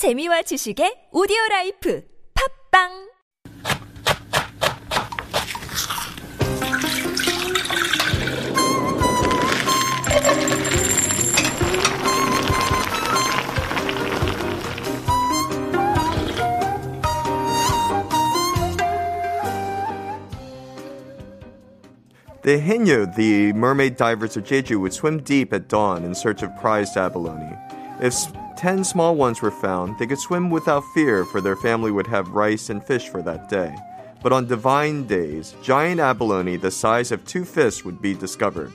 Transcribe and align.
재미와 0.00 0.40
지식의 0.40 1.12
오디오 1.12 1.36
라이프 1.50 2.00
팝빵 2.32 2.88
The 22.40 22.56
Haenyeo, 22.56 23.04
the 23.14 23.52
mermaid 23.52 23.98
divers 23.98 24.38
of 24.38 24.44
Jeju, 24.44 24.80
would 24.80 24.94
swim 24.94 25.20
deep 25.20 25.52
at 25.52 25.68
dawn 25.68 26.04
in 26.04 26.14
search 26.14 26.42
of 26.42 26.48
prized 26.56 26.96
abalone. 26.96 27.52
If 28.00 28.16
ten 28.60 28.84
small 28.84 29.16
ones 29.16 29.40
were 29.40 29.50
found, 29.50 29.98
they 29.98 30.06
could 30.06 30.18
swim 30.18 30.50
without 30.50 30.84
fear, 30.92 31.24
for 31.24 31.40
their 31.40 31.56
family 31.56 31.90
would 31.90 32.06
have 32.06 32.28
rice 32.28 32.68
and 32.68 32.84
fish 32.84 33.08
for 33.08 33.22
that 33.22 33.48
day. 33.48 33.74
But 34.22 34.34
on 34.34 34.46
divine 34.46 35.06
days, 35.06 35.54
giant 35.62 35.98
abalone 35.98 36.58
the 36.58 36.70
size 36.70 37.10
of 37.10 37.24
two 37.24 37.46
fists 37.46 37.86
would 37.86 38.02
be 38.02 38.12
discovered. 38.12 38.70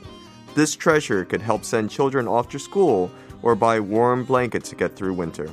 This 0.56 0.74
treasure 0.74 1.24
could 1.24 1.40
help 1.40 1.64
send 1.64 1.88
children 1.88 2.26
off 2.26 2.48
to 2.48 2.58
school 2.58 3.12
or 3.42 3.54
buy 3.54 3.78
warm 3.78 4.24
blankets 4.24 4.70
to 4.70 4.74
get 4.74 4.96
through 4.96 5.14
winter. 5.14 5.48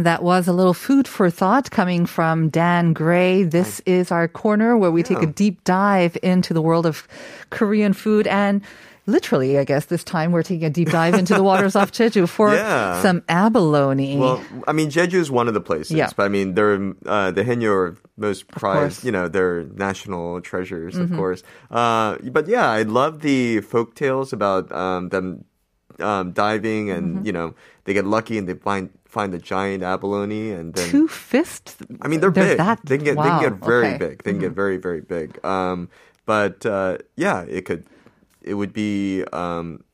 And 0.00 0.06
that 0.06 0.22
was 0.22 0.48
a 0.48 0.54
little 0.54 0.72
food 0.72 1.06
for 1.06 1.28
thought 1.28 1.70
coming 1.70 2.06
from 2.06 2.48
Dan 2.48 2.94
Gray. 2.94 3.42
This 3.42 3.80
is 3.84 4.10
our 4.10 4.28
corner 4.28 4.74
where 4.78 4.90
we 4.90 5.02
take 5.02 5.20
a 5.20 5.26
deep 5.26 5.62
dive 5.64 6.16
into 6.22 6.54
the 6.54 6.62
world 6.62 6.86
of 6.86 7.06
Korean 7.50 7.92
food 7.92 8.26
and 8.26 8.62
literally, 9.04 9.58
I 9.58 9.64
guess 9.64 9.84
this 9.92 10.02
time 10.02 10.32
we're 10.32 10.42
taking 10.42 10.64
a 10.64 10.70
deep 10.70 10.88
dive 10.88 11.12
into 11.16 11.34
the 11.34 11.42
waters 11.42 11.76
off 11.76 11.92
Jeju 11.98 12.30
for 12.30 12.54
Yeah. 12.54 13.02
some 13.02 13.22
abalone. 13.28 14.16
Well, 14.16 14.42
I 14.66 14.72
mean, 14.72 14.88
Jeju 14.88 15.20
is 15.20 15.30
one 15.30 15.48
of 15.48 15.52
the 15.52 15.60
places, 15.60 15.92
Yeah. 15.92 16.08
but 16.16 16.24
I 16.24 16.28
mean, 16.28 16.54
they're 16.54 16.80
uh, 17.04 17.30
the 17.32 17.44
Haenyeo 17.44 17.68
are 17.70 17.96
most 18.16 18.48
prized. 18.48 19.04
You 19.04 19.12
know, 19.12 19.28
they're 19.28 19.64
national 19.64 20.40
treasures, 20.40 20.96
of 20.96 21.12
course. 21.12 21.42
Uh, 21.70 22.16
but 22.32 22.48
yeah, 22.48 22.70
I 22.70 22.84
love 22.88 23.20
the 23.20 23.60
folk 23.60 23.94
tales 23.96 24.32
about 24.32 24.72
um, 24.72 25.10
them 25.10 25.44
um, 26.00 26.32
diving, 26.32 26.90
and 26.90 27.26
you 27.26 27.32
know, 27.32 27.54
they 27.84 27.92
get 27.92 28.06
lucky 28.06 28.38
and 28.38 28.48
they 28.48 28.54
find 28.54 28.90
find 29.04 29.32
the 29.32 29.38
giant 29.38 29.82
abalone, 29.82 30.52
and 30.52 30.74
then 30.74 30.88
Two 30.88 31.08
fists? 31.08 31.76
I 32.02 32.08
mean, 32.08 32.20
they're, 32.20 32.30
big. 32.30 32.58
That, 32.58 32.80
they 32.84 32.96
can 32.96 33.04
get 33.04 33.16
they 33.16 33.22
can 33.22 33.40
get 33.42 33.52
very 33.54 33.86
okay. 33.86 33.94
Mm-hmm. 33.94 34.08
big. 34.08 34.22
They 34.22 34.30
can 34.32 34.40
get 34.40 34.52
very 34.52 34.76
very 34.76 35.00
big. 35.00 35.44
Um, 35.44 35.88
but 36.26 36.64
uh, 36.64 36.98
yeah, 37.16 37.42
it 37.42 37.64
could. 37.64 37.84
It 38.42 38.54
would 38.54 38.72
be 38.72 39.24
um, 39.32 39.84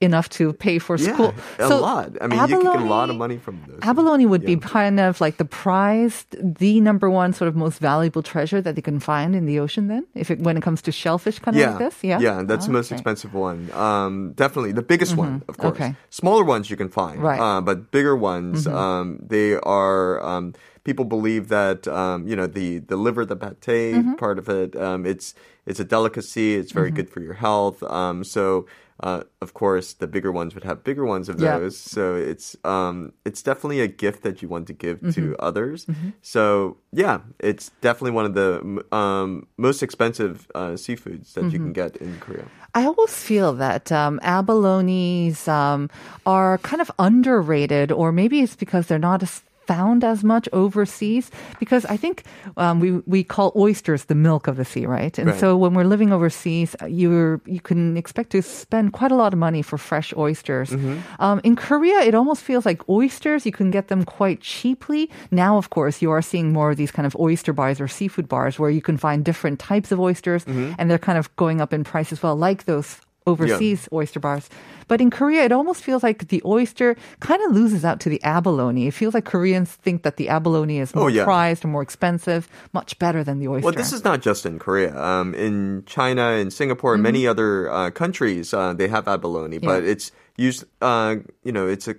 Enough 0.00 0.28
to 0.30 0.52
pay 0.52 0.78
for 0.78 0.96
yeah, 0.96 1.14
school. 1.14 1.34
a 1.58 1.68
So 1.68 1.80
lot. 1.80 2.12
I 2.20 2.26
mean, 2.26 2.38
you 2.40 2.46
can 2.60 2.62
get 2.62 2.80
a 2.80 2.84
lot 2.84 3.08
of 3.08 3.16
money 3.16 3.38
from 3.38 3.62
those. 3.66 3.78
Abalone 3.82 4.26
would 4.26 4.44
be 4.44 4.56
kind 4.56 5.00
of 5.00 5.20
like 5.20 5.38
the 5.38 5.44
prized, 5.44 6.36
the 6.58 6.80
number 6.80 7.08
one 7.08 7.32
sort 7.32 7.48
of 7.48 7.56
most 7.56 7.78
valuable 7.78 8.22
treasure 8.22 8.60
that 8.60 8.74
they 8.74 8.82
can 8.82 9.00
find 9.00 9.34
in 9.34 9.46
the 9.46 9.58
ocean. 9.58 9.88
Then, 9.88 10.06
if 10.14 10.30
it, 10.30 10.38
when 10.40 10.56
it 10.56 10.62
comes 10.62 10.82
to 10.82 10.92
shellfish, 10.92 11.38
kind 11.38 11.56
of 11.56 11.60
yeah, 11.60 11.70
like 11.70 11.78
this, 11.78 12.04
yeah, 12.04 12.18
yeah, 12.20 12.42
that's 12.44 12.66
the 12.66 12.72
most 12.72 12.88
Okay. 12.92 12.96
expensive 12.96 13.32
one. 13.34 13.70
Um, 13.72 14.32
definitely 14.34 14.72
the 14.72 14.82
biggest 14.82 15.16
one, 15.16 15.42
of 15.48 15.56
course. 15.58 15.74
Okay. 15.76 15.94
Smaller 16.10 16.44
ones 16.44 16.68
you 16.70 16.76
can 16.76 16.88
find, 16.90 17.22
Right. 17.22 17.40
Uh, 17.40 17.60
but 17.60 17.90
bigger 17.90 18.16
ones, 18.16 18.66
um, 18.66 19.18
they 19.26 19.54
are. 19.54 20.22
Um, 20.24 20.52
people 20.84 21.04
believe 21.04 21.48
that 21.48 21.88
um, 21.88 22.28
you 22.28 22.36
know 22.36 22.46
the 22.46 22.78
the 22.80 22.96
liver, 22.96 23.24
the 23.24 23.36
pate 23.36 24.16
part 24.18 24.38
of 24.38 24.48
it. 24.48 24.76
Um, 24.76 25.06
it's 25.06 25.34
it's 25.64 25.80
a 25.80 25.84
delicacy. 25.84 26.54
It's 26.54 26.72
very 26.72 26.90
good 26.92 27.08
for 27.10 27.20
your 27.20 27.34
health. 27.34 27.82
Um, 27.82 28.24
so. 28.24 28.66
Uh, 28.98 29.24
of 29.42 29.52
course, 29.52 29.92
the 29.92 30.06
bigger 30.06 30.32
ones 30.32 30.54
would 30.54 30.64
have 30.64 30.82
bigger 30.82 31.04
ones 31.04 31.28
of 31.28 31.36
Yeah. 31.38 31.58
those. 31.58 31.76
So 31.78 32.14
it's 32.16 32.56
um, 32.64 33.12
it's 33.24 33.42
definitely 33.42 33.80
a 33.80 33.88
gift 33.88 34.22
that 34.22 34.40
you 34.40 34.48
want 34.48 34.66
to 34.68 34.72
give 34.72 35.00
to 35.00 35.32
Mm-hmm. 35.32 35.32
others. 35.38 35.86
So 36.22 36.78
yeah, 36.92 37.20
it's 37.38 37.70
definitely 37.80 38.12
one 38.12 38.24
of 38.24 38.34
the 38.34 38.84
um, 38.96 39.46
most 39.58 39.82
expensive 39.82 40.48
uh, 40.54 40.74
seafoods 40.80 41.34
that 41.34 41.52
you 41.52 41.58
can 41.60 41.72
Mm-hmm. 41.72 41.72
get 41.72 41.96
in 41.96 42.18
Korea. 42.18 42.48
I 42.74 42.84
always 42.84 43.14
feel 43.14 43.52
that 43.54 43.92
um, 43.92 44.18
abalones 44.22 45.46
um, 45.48 45.88
are 46.24 46.58
kind 46.58 46.80
of 46.80 46.90
underrated, 46.98 47.92
or 47.92 48.12
maybe 48.12 48.40
it's 48.40 48.56
because 48.56 48.86
they're 48.86 48.98
not 48.98 49.22
as 49.22 49.42
found 49.66 50.04
as 50.04 50.22
much 50.24 50.48
overseas. 50.52 51.30
Because 51.58 51.84
I 51.86 51.96
think 51.96 52.22
um, 52.56 52.80
we 52.80 52.90
we 53.06 53.24
call 53.24 53.52
oysters 53.56 54.04
the 54.04 54.14
milk 54.14 54.46
of 54.48 54.56
the 54.56 54.64
sea, 54.64 54.86
right? 54.86 55.18
And 55.18 55.28
Right. 55.30 55.40
so 55.40 55.56
when 55.56 55.74
we're 55.74 55.88
living 55.94 56.12
overseas, 56.12 56.76
you 56.88 57.40
you 57.46 57.60
can 57.60 57.96
expect 57.96 58.30
to 58.30 58.42
spend 58.42 58.92
quite 58.92 59.12
a 59.12 59.16
lot 59.16 59.32
of 59.32 59.38
money 59.38 59.62
for 59.62 59.78
fresh 59.78 60.12
oysters. 60.16 60.70
Mm-hmm. 60.70 60.96
Um, 61.24 61.40
in 61.44 61.56
Korea, 61.56 62.00
it 62.08 62.14
almost 62.14 62.42
feels 62.42 62.64
like 62.66 62.80
oysters 62.88 63.46
you 63.46 63.52
can 63.52 63.70
get 63.70 63.88
them 63.88 64.04
quite 64.04 64.40
cheaply. 64.40 65.10
Now, 65.30 65.56
of 65.58 65.68
course, 65.70 66.02
you 66.02 66.10
are 66.10 66.22
seeing 66.22 66.52
more 66.52 66.70
of 66.70 66.76
these 66.76 66.92
kind 66.92 67.06
of 67.06 67.14
oyster 67.16 67.52
bars 67.52 67.80
or 67.80 67.88
seafood 67.88 68.28
bars 68.28 68.58
where 68.58 68.70
you 68.70 68.82
can 68.82 68.96
find 68.96 69.24
different 69.24 69.58
types 69.58 69.92
of 69.92 69.98
oysters, 70.00 70.44
Mm-hmm. 70.46 70.72
and 70.78 70.90
they're 70.90 71.06
kind 71.08 71.18
of 71.18 71.26
going 71.36 71.60
up 71.60 71.72
in 71.72 71.82
price 71.84 72.12
as 72.12 72.22
well, 72.22 72.36
like 72.36 72.64
those 72.64 72.96
overseas 73.26 73.88
oyster 73.92 74.20
bars. 74.20 74.48
But 74.88 75.00
in 75.00 75.10
Korea, 75.10 75.42
it 75.44 75.50
almost 75.52 75.82
feels 75.82 76.02
like 76.04 76.28
the 76.28 76.40
oyster 76.44 76.94
kind 77.18 77.42
of 77.42 77.52
loses 77.52 77.84
out 77.84 77.98
to 78.00 78.08
the 78.08 78.22
abalone. 78.22 78.86
It 78.86 78.94
feels 78.94 79.14
like 79.14 79.24
Koreans 79.24 79.72
think 79.72 80.02
that 80.04 80.16
the 80.16 80.28
abalone 80.28 80.78
is 80.78 80.94
more 80.94 81.04
Oh, 81.06 81.08
yeah. 81.08 81.24
prized 81.24 81.64
or 81.64 81.68
more 81.68 81.82
expensive, 81.82 82.48
much 82.72 82.96
better 83.00 83.24
than 83.24 83.40
the 83.40 83.48
oyster. 83.48 83.64
Well, 83.64 83.74
this 83.74 83.92
is 83.92 84.04
not 84.04 84.22
just 84.22 84.46
in 84.46 84.58
Korea. 84.60 84.96
Um, 84.96 85.34
in 85.34 85.82
China, 85.86 86.30
in 86.32 86.50
Singapore, 86.52 86.94
and 86.94 87.02
many 87.02 87.26
other 87.26 87.68
uh, 87.70 87.90
countries, 87.90 88.54
uh, 88.54 88.74
they 88.74 88.86
have 88.88 89.08
abalone, 89.08 89.58
but 89.58 89.82
Mm-hmm. 89.82 89.88
It's 89.90 90.12
used. 90.36 90.64
Uh, 90.80 91.16
you 91.42 91.50
know, 91.52 91.66
it's 91.66 91.88
a 91.88 91.96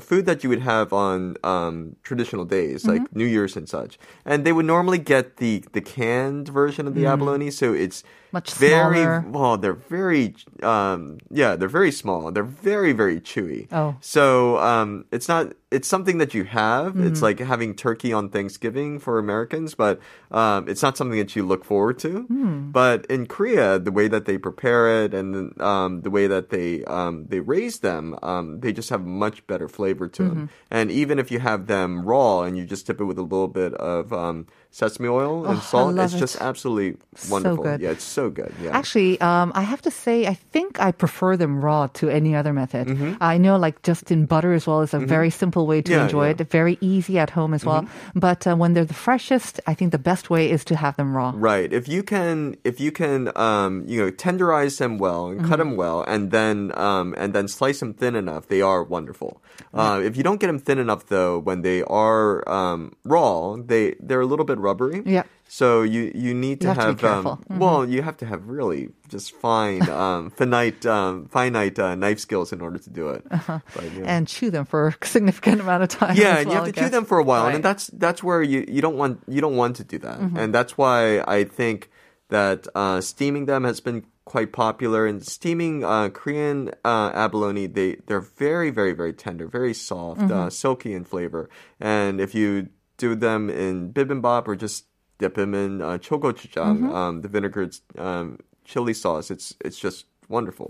food 0.00 0.24
that 0.26 0.42
you 0.42 0.48
would 0.48 0.62
have 0.62 0.92
on 0.92 1.36
um, 1.44 1.96
traditional 2.02 2.44
days, 2.44 2.86
like 2.86 3.02
Mm-hmm. 3.02 3.18
New 3.18 3.26
Year's 3.26 3.56
and 3.56 3.68
such. 3.68 3.98
And 4.24 4.44
they 4.44 4.52
would 4.52 4.66
normally 4.66 4.98
get 4.98 5.36
the 5.36 5.64
the 5.72 5.80
canned 5.82 6.48
version 6.48 6.86
of 6.86 6.94
the 6.94 7.06
abalone, 7.06 7.50
so 7.50 7.72
it's 7.74 8.02
Mm. 8.02 8.06
Much 8.32 8.54
very 8.54 9.02
smaller. 9.02 9.24
well. 9.28 9.58
They're 9.58 9.74
very 9.74 10.34
um, 10.62 11.18
yeah, 11.30 11.54
they're 11.56 11.68
very 11.68 11.92
small. 11.92 12.32
They're 12.32 12.42
very 12.42 12.92
very 12.94 13.20
chewy. 13.20 13.68
Oh. 13.70 13.96
So 14.00 14.56
um, 14.58 15.04
it's 15.12 15.28
not. 15.28 15.52
It's 15.72 15.88
something 15.88 16.18
that 16.18 16.34
you 16.34 16.44
have. 16.44 16.96
It's 16.98 17.20
Mm-hmm. 17.20 17.24
like 17.24 17.38
having 17.40 17.74
turkey 17.74 18.12
on 18.12 18.28
Thanksgiving 18.28 18.98
for 18.98 19.18
Americans, 19.18 19.74
but 19.74 20.00
um, 20.30 20.68
it's 20.68 20.82
not 20.82 20.96
something 20.96 21.18
that 21.18 21.34
you 21.36 21.44
look 21.46 21.64
forward 21.64 21.98
to. 22.00 22.22
Hmm. 22.22 22.70
But 22.70 23.06
in 23.06 23.26
Korea, 23.26 23.78
the 23.78 23.92
way 23.92 24.08
that 24.08 24.24
they 24.24 24.38
prepare 24.38 25.04
it 25.04 25.14
and 25.14 25.58
um, 25.60 26.02
the 26.02 26.10
way 26.10 26.26
that 26.26 26.50
they 26.50 26.84
um, 26.84 27.26
they 27.28 27.40
raise 27.40 27.80
them, 27.80 28.16
um, 28.22 28.60
they 28.60 28.72
just 28.72 28.90
have 28.90 29.04
much 29.04 29.46
better 29.46 29.68
flavor 29.68 30.08
to 30.08 30.22
them. 30.22 30.36
Mm-hmm. 30.36 30.46
And 30.70 30.90
even 30.90 31.18
if 31.18 31.30
you 31.30 31.40
have 31.40 31.66
them 31.66 32.04
raw 32.04 32.42
and 32.42 32.56
you 32.56 32.64
just 32.64 32.86
dip 32.86 33.00
it 33.00 33.04
with 33.04 33.18
a 33.18 33.22
little 33.22 33.48
bit 33.48 33.74
of 33.74 34.12
um, 34.12 34.46
sesame 34.72 35.06
oil 35.08 35.44
and 35.44 35.58
Oh, 35.58 35.60
salt, 35.60 35.98
it's 36.00 36.16
just 36.16 36.36
it. 36.36 36.40
absolutely 36.40 36.96
So 37.14 37.32
wonderful. 37.32 37.62
good. 37.64 37.80
Yeah, 37.84 37.92
it's 37.92 38.08
so 38.08 38.30
good. 38.32 38.48
Yeah. 38.56 38.72
Actually, 38.72 39.20
um, 39.20 39.52
I 39.54 39.60
have 39.60 39.82
to 39.84 39.90
say, 39.92 40.24
I 40.26 40.32
think 40.32 40.80
I 40.80 40.90
prefer 40.96 41.36
them 41.36 41.60
raw 41.62 41.92
to 42.00 42.08
any 42.08 42.32
other 42.34 42.52
method. 42.56 42.88
I 43.20 43.36
know, 43.36 43.60
like 43.60 43.82
just 43.84 44.08
in 44.10 44.24
butter 44.24 44.56
as 44.56 44.64
well 44.66 44.80
is 44.80 44.94
a 44.96 44.98
very 44.98 45.28
simple 45.30 45.66
way 45.68 45.82
to 45.84 45.92
Mm-hmm. 45.92 45.98
Yeah, 46.00 46.04
enjoy 46.08 46.26
yeah. 46.32 46.32
Mm-hmm. 46.32 46.48
it. 46.48 46.50
Very 46.50 46.76
easy 46.80 47.18
at 47.20 47.28
home 47.36 47.52
as 47.52 47.64
well. 47.68 47.84
But 48.16 48.46
uh, 48.48 48.56
when 48.56 48.72
they're 48.72 48.88
the 48.88 48.96
freshest, 48.96 49.60
I 49.68 49.74
think 49.76 49.92
the 49.92 50.00
best 50.00 50.30
way 50.32 50.48
is 50.50 50.64
to 50.72 50.74
have 50.74 50.96
them 50.96 51.12
raw. 51.14 51.36
Right. 51.36 51.68
If 51.70 51.84
you 51.86 52.02
can, 52.02 52.56
if 52.64 52.80
you 52.80 52.90
can, 52.96 53.28
um, 53.36 53.84
you 53.86 54.00
know, 54.00 54.10
tenderize 54.10 54.78
them 54.80 54.96
well 54.96 55.28
and 55.28 55.44
cut 55.44 55.58
them 55.60 55.76
well, 55.76 56.00
and 56.08 56.30
then, 56.32 56.72
um, 56.80 57.12
and 57.20 57.36
then 57.36 57.44
slice 57.46 57.80
them 57.84 57.92
thin 57.92 58.16
enough, 58.16 58.48
they 58.48 58.62
are 58.64 58.80
wonderful. 58.82 59.42
Uh, 59.74 60.00
if 60.02 60.16
you 60.16 60.22
don't 60.24 60.40
get 60.40 60.46
them 60.48 60.58
thin 60.58 60.78
enough, 60.80 61.06
though, 61.12 61.38
when 61.38 61.60
they 61.60 61.82
are 61.84 62.40
um, 62.48 62.96
raw, 63.04 63.56
they 63.60 63.94
they're 64.00 64.20
a 64.24 64.26
little 64.26 64.44
bit 64.48 64.58
rubbery. 64.62 65.02
Yeah. 65.04 65.24
So 65.48 65.82
you 65.82 66.10
you 66.14 66.32
need 66.32 66.62
You 66.64 66.68
to 66.70 66.74
have 66.74 66.76
to 66.76 66.94
be 66.94 67.06
have, 67.06 67.12
careful. 67.24 67.32
um, 67.50 67.58
well, 67.58 67.84
you 67.86 68.00
have 68.00 68.16
to 68.18 68.26
have 68.26 68.46
really 68.48 68.88
just 69.12 69.32
fine, 69.36 69.84
um, 70.02 70.30
finite, 70.30 70.86
um, 70.86 71.26
finite 71.28 71.78
uh, 71.78 71.94
knife 71.94 72.20
skills 72.20 72.52
in 72.54 72.60
order 72.62 72.78
to 72.78 72.88
do 72.90 73.08
it. 73.10 73.22
But, 73.28 73.60
yeah. 73.92 74.04
And 74.06 74.26
chew 74.26 74.50
them 74.50 74.64
for 74.64 74.88
a 74.88 74.94
significant 75.06 75.60
amount 75.60 75.82
of 75.82 75.90
time. 75.90 76.16
Yeah, 76.16 76.38
and 76.38 76.48
you 76.48 76.54
have 76.56 76.64
to 76.64 76.72
chew 76.72 76.88
them 76.88 77.04
for 77.04 77.18
a 77.18 77.24
while, 77.24 77.44
Right. 77.44 77.54
and 77.56 77.62
that's 77.64 77.88
that's 77.92 78.22
where 78.22 78.40
you 78.42 78.64
you 78.66 78.80
don't 78.80 78.96
want 78.96 79.20
you 79.28 79.40
don't 79.44 79.56
want 79.56 79.76
to 79.76 79.84
do 79.84 79.98
that, 79.98 80.18
Mm-hmm. 80.20 80.38
and 80.40 80.54
that's 80.54 80.78
why 80.78 81.20
I 81.28 81.44
think 81.44 81.90
that 82.30 82.66
uh, 82.74 83.00
steaming 83.02 83.44
them 83.44 83.64
has 83.64 83.80
been 83.80 84.04
quite 84.24 84.52
popular. 84.52 85.04
And 85.04 85.20
steaming 85.20 85.84
uh, 85.84 86.08
Korean 86.08 86.70
uh, 86.82 87.10
abalone, 87.12 87.66
they 87.68 87.96
they're 88.06 88.24
very 88.40 88.70
very 88.70 88.94
very 88.96 89.12
tender, 89.12 89.46
very 89.48 89.74
soft, 89.74 90.20
Mm-hmm. 90.20 90.32
uh, 90.32 90.48
silky 90.48 90.94
in 90.96 91.04
flavor, 91.04 91.50
and 91.80 92.20
if 92.24 92.32
you 92.34 92.68
do 93.02 93.10
them 93.26 93.50
in 93.50 93.92
bibimbap 93.96 94.46
or 94.48 94.54
just 94.66 94.86
dip 95.18 95.34
them 95.34 95.52
in 95.54 95.82
uh, 95.82 95.98
chogochujang, 96.06 96.78
Mm-hmm. 96.78 96.94
um, 97.00 97.14
the 97.22 97.28
vinegar 97.34 97.64
um, 97.98 98.38
chili 98.70 98.94
sauce, 98.94 99.30
it's 99.34 99.46
it's 99.66 99.78
just 99.86 100.06
wonderful. 100.32 100.66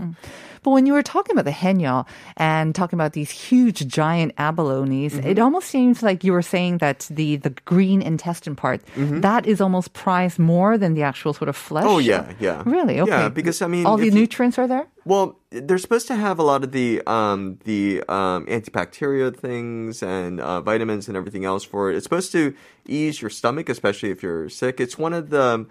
But 0.62 0.70
when 0.70 0.85
you 0.87 0.93
were 0.93 1.03
talking 1.03 1.32
about 1.35 1.44
the 1.47 1.50
Haenyeo 1.62 2.06
and 2.37 2.75
talking 2.75 2.97
about 2.97 3.12
these 3.14 3.31
huge 3.31 3.87
giant 3.87 4.35
abalones, 4.37 5.12
Mm-hmm. 5.12 5.26
it 5.26 5.38
almost 5.38 5.69
seems 5.69 6.03
like 6.03 6.23
you 6.26 6.32
were 6.32 6.43
saying 6.55 6.79
that 6.79 7.06
the, 7.11 7.37
the 7.37 7.50
green 7.64 8.00
intestine 8.03 8.55
part, 8.56 8.81
that 8.97 9.47
is 9.47 9.61
almost 9.61 9.93
prized 9.93 10.38
more 10.38 10.76
than 10.79 10.94
the 10.94 11.03
actual 11.03 11.32
sort 11.32 11.49
of 11.49 11.56
flesh. 11.56 11.85
Mm-hmm. 11.85 11.94
Oh 11.94 11.99
yeah, 11.99 12.32
yeah. 12.38 12.62
Really? 12.67 13.00
Okay. 13.00 13.11
Yeah, 13.11 13.29
because 13.29 13.62
I 13.62 13.67
mean, 13.67 13.87
all 13.87 13.97
the 13.97 14.06
you- 14.06 14.11
nutrients 14.23 14.59
are 14.59 14.69
there? 14.69 14.87
Well, 15.05 15.37
they're 15.50 15.79
supposed 15.79 16.06
to 16.09 16.14
have 16.14 16.38
a 16.38 16.44
lot 16.44 16.62
of 16.62 16.70
the 16.73 17.03
um, 17.09 17.59
the 17.64 18.03
um, 18.09 18.47
antibacterial 18.47 19.35
things 19.37 20.03
and 20.03 20.41
uh, 20.41 20.61
vitamins 20.61 21.09
and 21.09 21.17
everything 21.17 21.44
else 21.44 21.64
for 21.64 21.91
it. 21.91 21.97
It's 21.97 22.05
supposed 22.05 22.31
to 22.32 22.55
ease 22.87 23.20
your 23.20 23.31
stomach, 23.31 23.69
especially 23.69 24.11
if 24.11 24.23
you're 24.23 24.49
sick. 24.49 24.81
It's 24.81 24.97
one 24.99 25.12
of 25.12 25.31
the. 25.31 25.67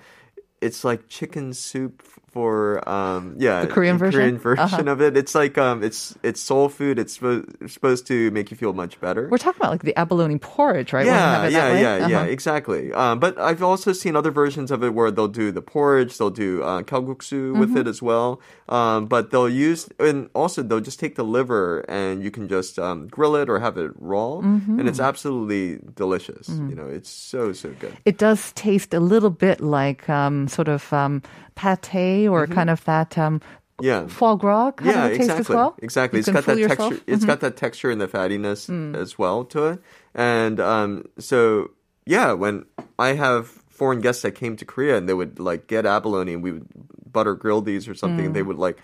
It's 0.59 0.83
like 0.83 1.07
chicken 1.07 1.53
soup 1.53 2.03
for 2.31 2.87
um, 2.87 3.35
yeah 3.37 3.61
The 3.61 3.67
Korean 3.67 3.97
version? 3.97 4.19
Korean 4.19 4.37
version 4.37 4.87
of 4.87 5.01
it. 5.01 5.17
It's 5.17 5.35
like 5.35 5.57
um, 5.57 5.83
it's 5.83 6.15
it's 6.23 6.39
soul 6.39 6.69
food. 6.69 6.97
It's 6.97 7.13
supposed, 7.13 7.45
supposed 7.69 8.07
to 8.07 8.31
make 8.31 8.51
you 8.51 8.57
feel 8.57 8.73
much 8.73 8.99
better. 9.01 9.27
We're 9.29 9.37
talking 9.37 9.59
about 9.61 9.71
like 9.71 9.83
the 9.83 9.95
abalone 9.99 10.39
porridge, 10.39 10.93
right? 10.93 11.05
Yeah, 11.05 11.47
yeah, 11.47 11.73
yeah, 11.73 12.07
yeah, 12.07 12.17
Uh-huh. 12.21 12.29
exactly. 12.31 12.93
Um, 12.93 13.19
but 13.19 13.37
I've 13.37 13.61
also 13.61 13.91
seen 13.93 14.15
other 14.15 14.31
versions 14.31 14.71
of 14.71 14.83
it 14.83 14.93
where 14.93 15.11
they'll 15.11 15.27
do 15.27 15.51
the 15.51 15.61
porridge, 15.61 16.17
they'll 16.17 16.29
do 16.29 16.63
uh, 16.63 16.81
kalguksu 16.83 17.57
with 17.59 17.69
Mm-hmm. 17.69 17.77
it 17.77 17.87
as 17.87 18.01
well. 18.01 18.39
Um, 18.69 19.07
but 19.07 19.31
they'll 19.31 19.49
use, 19.49 19.89
and 19.99 20.29
also 20.33 20.63
they'll 20.63 20.79
just 20.79 20.99
take 20.99 21.15
the 21.15 21.23
liver 21.23 21.79
and 21.89 22.23
you 22.23 22.31
can 22.31 22.47
just 22.47 22.79
um, 22.79 23.07
grill 23.07 23.35
it 23.35 23.49
or 23.49 23.59
have 23.59 23.77
it 23.77 23.91
raw, 23.99 24.39
Mm-hmm. 24.41 24.79
and 24.79 24.87
it's 24.89 24.99
absolutely 24.99 25.79
delicious. 25.95 26.47
You 26.49 26.75
know, 26.75 26.87
it's 26.87 27.09
so 27.09 27.51
so 27.53 27.69
good. 27.79 27.93
It 28.05 28.17
does 28.17 28.53
taste 28.53 28.93
a 28.93 28.99
little 28.99 29.29
bit 29.29 29.59
like 29.61 30.07
um, 30.09 30.47
sort 30.47 30.67
of 30.67 30.91
um, 30.93 31.21
pate 31.61 32.27
or 32.27 32.47
kind 32.47 32.69
of 32.69 32.83
that 32.85 33.17
um, 33.17 33.39
Mm-hmm. 33.39 33.85
Yeah. 33.87 34.05
foie 34.07 34.35
gras 34.35 34.71
kind 34.77 34.91
yeah, 34.91 35.05
of 35.05 35.09
taste 35.17 35.21
exactly. 35.21 35.41
as 35.41 35.49
well. 35.49 35.75
Exactly. 35.81 36.17
You 36.17 36.21
It's 36.21 36.29
got 36.29 36.45
that 36.45 36.57
yourself. 36.59 36.77
Mm-hmm. 36.79 36.89
texture. 36.97 37.13
It's 37.13 37.25
got 37.25 37.39
that 37.39 37.57
texture 37.57 37.89
and 37.89 37.99
the 37.99 38.07
fattiness 38.07 38.69
as 38.95 39.17
well 39.17 39.43
to 39.45 39.65
it. 39.73 39.79
And 40.13 40.59
um, 40.59 41.05
so 41.17 41.71
yeah, 42.05 42.33
when 42.33 42.65
I 42.99 43.13
have 43.13 43.47
foreign 43.73 44.01
guests 44.01 44.21
that 44.21 44.33
came 44.33 44.55
to 44.57 44.65
Korea 44.65 44.97
and 44.97 45.09
they 45.09 45.15
would 45.15 45.39
like 45.39 45.65
get 45.65 45.87
abalone 45.87 46.33
and 46.33 46.43
we 46.43 46.51
would 46.51 46.67
butter 47.11 47.33
grill 47.33 47.61
these 47.61 47.87
or 47.87 47.95
something, 47.95 48.29
Mm. 48.29 48.33
they 48.35 48.43
would 48.43 48.57
like 48.59 48.77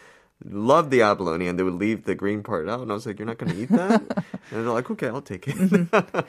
love 0.45 0.89
the 0.91 1.01
abalone 1.01 1.47
and 1.47 1.57
they 1.57 1.63
would 1.63 1.73
leave 1.73 2.05
the 2.05 2.13
green 2.15 2.43
part 2.43 2.69
out 2.69 2.81
and 2.81 2.91
I 2.91 2.93
was 2.93 3.05
like, 3.05 3.17
You're 3.19 3.25
not 3.25 3.37
gonna 3.39 3.55
eat 3.55 3.69
that? 3.69 4.01
and 4.51 4.65
they're 4.65 4.73
like, 4.73 4.89
Okay, 4.91 5.07
I'll 5.07 5.21
take 5.21 5.47
it. 5.47 5.55
Mm-hmm. 5.55 6.19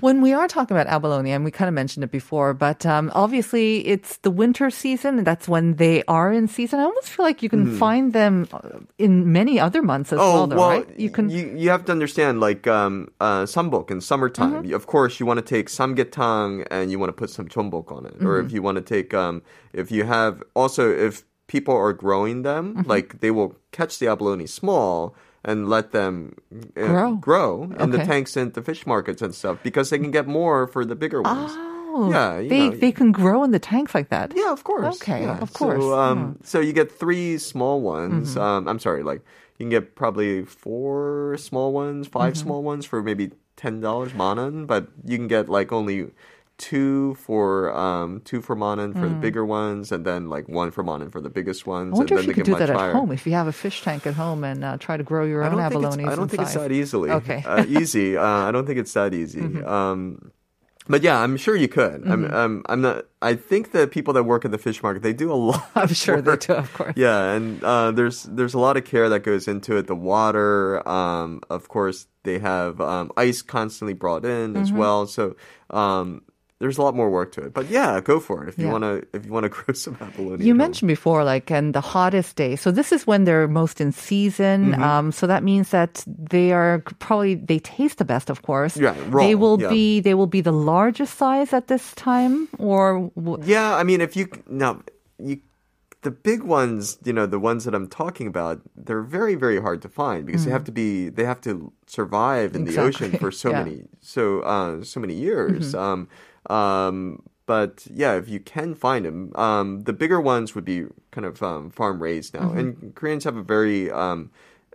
When 0.00 0.20
we 0.20 0.32
are 0.32 0.48
talking 0.48 0.76
about 0.76 0.88
abalone, 0.88 1.30
and 1.30 1.44
we 1.44 1.50
kind 1.50 1.68
of 1.68 1.74
mentioned 1.74 2.02
it 2.04 2.10
before, 2.10 2.54
but 2.54 2.84
um, 2.84 3.10
obviously 3.14 3.86
it's 3.86 4.16
the 4.18 4.30
winter 4.30 4.68
season, 4.70 5.18
and 5.18 5.26
that's 5.26 5.46
when 5.48 5.76
they 5.76 6.02
are 6.08 6.32
in 6.32 6.48
season. 6.48 6.80
I 6.80 6.84
almost 6.84 7.08
feel 7.08 7.24
like 7.24 7.42
you 7.42 7.48
can 7.48 7.78
find 7.78 8.12
them 8.12 8.48
uh, 8.52 8.80
in 8.98 9.32
many 9.32 9.60
other 9.60 9.80
months 9.80 10.12
as 10.12 10.18
well, 10.18 10.46
though, 10.48 10.56
right? 10.56 10.88
You 10.98 11.10
can 11.10 11.26
Oh, 11.30 11.34
you, 11.34 11.54
you 11.56 11.70
have 11.70 11.84
to 11.86 11.92
understand 11.92 12.40
like 12.40 12.66
um 12.66 13.08
uh 13.20 13.42
sambok 13.44 13.90
in 13.90 14.00
summertime. 14.00 14.64
Mm-hmm. 14.64 14.74
Of 14.74 14.86
course, 14.86 15.20
you 15.20 15.26
want 15.26 15.38
to 15.38 15.46
take 15.46 15.68
samgyetang 15.68 16.66
and 16.70 16.90
you 16.90 16.98
want 16.98 17.08
to 17.10 17.14
put 17.14 17.30
some 17.30 17.46
jeonbok 17.48 17.92
on 17.92 18.06
it, 18.06 18.14
or 18.20 18.38
Mm-hmm. 18.38 18.46
if 18.46 18.52
you 18.52 18.60
want 18.62 18.76
to 18.76 18.82
take 18.82 19.14
um 19.14 19.42
if 19.72 19.90
you 19.92 20.02
have 20.04 20.42
also 20.54 20.90
if 20.90 21.24
people 21.54 21.76
are 21.76 21.92
growing 21.92 22.42
them, 22.48 22.64
Mm-hmm. 22.74 22.90
like 22.94 23.20
they 23.20 23.30
will 23.30 23.50
catch 23.76 23.98
the 24.00 24.08
abalone 24.12 24.46
small. 24.48 25.14
And 25.44 25.66
let 25.68 25.90
them 25.90 26.14
uh, 26.78 26.86
Grow. 26.86 27.10
grow 27.18 27.50
in 27.82 27.90
the 27.90 27.98
tanks 28.06 28.36
and 28.38 28.54
the 28.54 28.62
fish 28.62 28.86
markets 28.86 29.20
and 29.26 29.34
stuff 29.34 29.58
because 29.66 29.90
they 29.90 29.98
can 29.98 30.12
get 30.14 30.28
more 30.30 30.68
for 30.70 30.84
the 30.86 30.94
bigger 30.94 31.18
ones. 31.20 31.50
Oh, 31.58 32.14
Yeah, 32.14 32.38
they 32.46 32.70
know. 32.70 32.76
they 32.78 32.92
can 32.94 33.10
grow 33.10 33.42
in 33.42 33.50
the 33.50 33.58
tanks 33.58 33.90
like 33.92 34.08
that. 34.14 34.30
Yeah, 34.38 34.52
of 34.54 34.62
course. 34.62 34.94
Okay, 35.02 35.22
yeah. 35.26 35.42
of 35.42 35.50
course. 35.52 35.82
So, 35.82 35.98
um, 35.98 36.38
so 36.46 36.62
you 36.62 36.70
get 36.72 36.94
three 36.94 37.38
small 37.42 37.82
ones. 37.82 38.38
Mm-hmm. 38.38 38.38
Um, 38.46 38.68
I'm 38.70 38.78
sorry, 38.78 39.02
like 39.02 39.18
you 39.58 39.66
can 39.66 39.70
get 39.74 39.98
probably 39.98 40.46
four 40.46 41.34
small 41.42 41.72
ones, 41.74 42.06
5 42.06 42.14
Mm-hmm. 42.22 42.38
small 42.38 42.62
ones 42.62 42.86
for 42.86 43.02
maybe 43.02 43.32
ten 43.58 43.82
dollars 43.82 44.14
manan, 44.14 44.66
but 44.70 44.94
you 45.02 45.18
can 45.18 45.26
get 45.26 45.48
like 45.50 45.74
only 45.74 46.14
two 46.58 47.14
for 47.16 47.76
um 47.76 48.20
two 48.24 48.40
for 48.40 48.54
manan 48.54 48.92
for 48.94 49.08
the 49.08 49.14
bigger 49.14 49.44
ones, 49.44 49.90
and 49.90 50.04
then 50.04 50.28
like 50.28 50.48
one 50.48 50.70
for 50.70 50.82
manan 50.82 51.10
for 51.10 51.20
the 51.20 51.30
biggest 51.30 51.66
ones. 51.66 51.92
Mm. 51.92 51.94
I 51.94 51.98
wonder 51.98 52.14
and 52.14 52.22
if 52.22 52.28
you 52.28 52.34
could 52.34 52.44
do 52.44 52.52
that 52.52 52.60
much 52.60 52.70
at 52.70 52.76
higher. 52.76 52.92
home 52.92 53.10
if 53.12 53.26
you 53.26 53.32
have 53.32 53.46
a 53.48 53.52
fish 53.52 53.82
tank 53.82 54.06
at 54.06 54.14
home 54.14 54.44
and 54.44 54.64
uh, 54.64 54.76
try 54.78 54.96
to 54.96 55.02
grow 55.02 55.24
your 55.24 55.42
own 55.42 55.58
it's, 55.58 55.74
abalones. 55.74 56.08
I 56.08 56.14
don't 56.14 56.28
think 56.28 56.42
it's 56.42 56.54
that 56.54 56.70
easily. 56.72 57.10
Okay. 57.10 57.42
Mm-hmm. 57.44 57.74
uh, 57.74 57.80
easy. 57.80 58.16
Uh, 58.16 58.24
I 58.24 58.52
don't 58.52 58.66
think 58.66 58.78
it's 58.78 58.92
that 58.92 59.12
easy. 59.14 59.40
Um, 59.62 60.32
but 60.88 61.02
yeah, 61.02 61.18
I'm 61.20 61.36
sure 61.36 61.54
you 61.54 61.68
could. 61.68 62.02
I'm, 62.08 62.24
I'm, 62.32 62.62
I'm 62.66 62.80
not. 62.80 63.04
I 63.20 63.34
think 63.34 63.70
the 63.70 63.86
people 63.86 64.14
that 64.14 64.24
work 64.24 64.44
at 64.44 64.50
the 64.50 64.58
fish 64.58 64.82
market 64.82 65.02
they 65.02 65.12
do 65.12 65.32
a 65.32 65.34
lot. 65.50 65.70
I'm 65.76 65.94
sure 65.94 66.20
they 66.20 66.36
do, 66.36 66.54
of 66.54 66.72
course. 66.74 66.94
Yeah, 66.96 67.32
and 67.32 67.62
uh, 67.62 67.92
there's 67.92 68.24
there's 68.24 68.54
a 68.54 68.58
lot 68.58 68.76
of 68.76 68.84
care 68.84 69.08
that 69.08 69.20
goes 69.20 69.46
into 69.46 69.76
it. 69.76 69.86
The 69.86 69.94
water, 69.94 70.86
um, 70.88 71.40
of 71.50 71.68
course, 71.68 72.08
they 72.24 72.40
have 72.40 72.80
um, 72.80 73.12
ice 73.16 73.42
constantly 73.42 73.94
brought 73.94 74.24
in 74.24 74.54
Mm-hmm. 74.54 74.62
as 74.62 74.72
well. 74.72 75.06
So 75.06 75.36
um, 75.70 76.22
there's 76.62 76.78
a 76.78 76.82
lot 76.86 76.94
more 76.94 77.10
work 77.10 77.34
to 77.34 77.40
it. 77.42 77.50
But 77.58 77.66
yeah, 77.66 77.98
go 78.00 78.20
for 78.22 78.46
it 78.46 78.48
if 78.48 78.56
you 78.56 78.66
Yeah. 78.70 78.74
want 78.78 78.84
to. 78.86 78.94
If 79.16 79.26
you 79.26 79.32
want 79.34 79.44
to 79.44 79.52
grow 79.58 79.74
some 79.74 79.98
abalone. 79.98 80.46
You 80.46 80.54
mentioned 80.54 80.86
before, 80.86 81.26
like, 81.26 81.50
and 81.50 81.74
the 81.74 81.82
hottest 81.82 82.38
day. 82.38 82.54
So 82.54 82.70
this 82.70 82.92
is 82.94 83.02
when 83.10 83.24
they're 83.26 83.50
most 83.50 83.80
in 83.82 83.90
season. 83.90 84.70
Mm-hmm. 84.70 84.82
Um, 84.82 85.06
so 85.10 85.26
that 85.26 85.42
means 85.42 85.74
that 85.74 86.04
they 86.06 86.54
are 86.54 86.78
probably 87.02 87.34
they 87.34 87.58
taste 87.58 87.98
the 87.98 88.06
best, 88.06 88.30
of 88.30 88.38
course. 88.46 88.78
Yeah, 88.78 88.94
raw, 89.10 89.26
they 89.26 89.34
will 89.34 89.58
yeah. 89.60 89.74
be 89.74 89.98
they 90.06 90.14
will 90.14 90.30
be 90.30 90.40
the 90.40 90.54
largest 90.54 91.18
size 91.18 91.50
at 91.52 91.66
this 91.66 91.92
time, 91.98 92.46
or 92.62 93.10
w- 93.18 93.42
Yeah, 93.42 93.74
I 93.74 93.82
mean, 93.82 93.98
if 94.00 94.14
you 94.14 94.30
now 94.46 94.86
you 95.18 95.42
the 96.02 96.10
big 96.10 96.42
ones, 96.42 96.98
you 97.06 97.12
know, 97.14 97.26
the 97.30 97.38
ones 97.38 97.62
that 97.64 97.74
I'm 97.78 97.86
talking 97.86 98.26
about, 98.26 98.58
they're 98.74 99.06
very 99.06 99.36
very 99.38 99.60
hard 99.62 99.82
to 99.82 99.88
find 99.88 100.26
because 100.26 100.44
they 100.46 100.50
have 100.50 100.66
to 100.66 100.74
be 100.74 101.10
they 101.10 101.22
have 101.26 101.40
to 101.42 101.70
survive 101.86 102.54
in 102.58 102.64
the 102.66 102.74
ocean 102.78 103.10
Mm. 103.12 103.20
For 103.22 103.30
so 103.30 103.50
yeah. 103.54 103.62
Mm-hmm. 103.62 103.70
many 103.70 103.82
so 104.00 104.22
uh 104.42 104.82
so 104.82 104.98
many 104.98 105.14
years. 105.14 105.74
Um 105.74 106.08
um 106.50 107.22
but 107.44 107.86
yeah, 107.90 108.14
if 108.14 108.28
you 108.28 108.38
can 108.40 108.74
find 108.74 109.04
them, 109.04 109.32
um 109.34 109.82
the 109.84 109.92
bigger 109.92 110.20
ones 110.20 110.54
would 110.54 110.64
be 110.64 110.86
kind 111.10 111.26
of 111.26 111.42
um 111.42 111.70
farm 111.70 112.02
raised 112.02 112.34
Mm-hmm. 112.38 112.48
now. 112.50 112.52
And 112.52 112.94
Koreans 112.94 113.24
have 113.24 113.36
a 113.36 113.42
very 113.42 113.90
um 113.90 114.30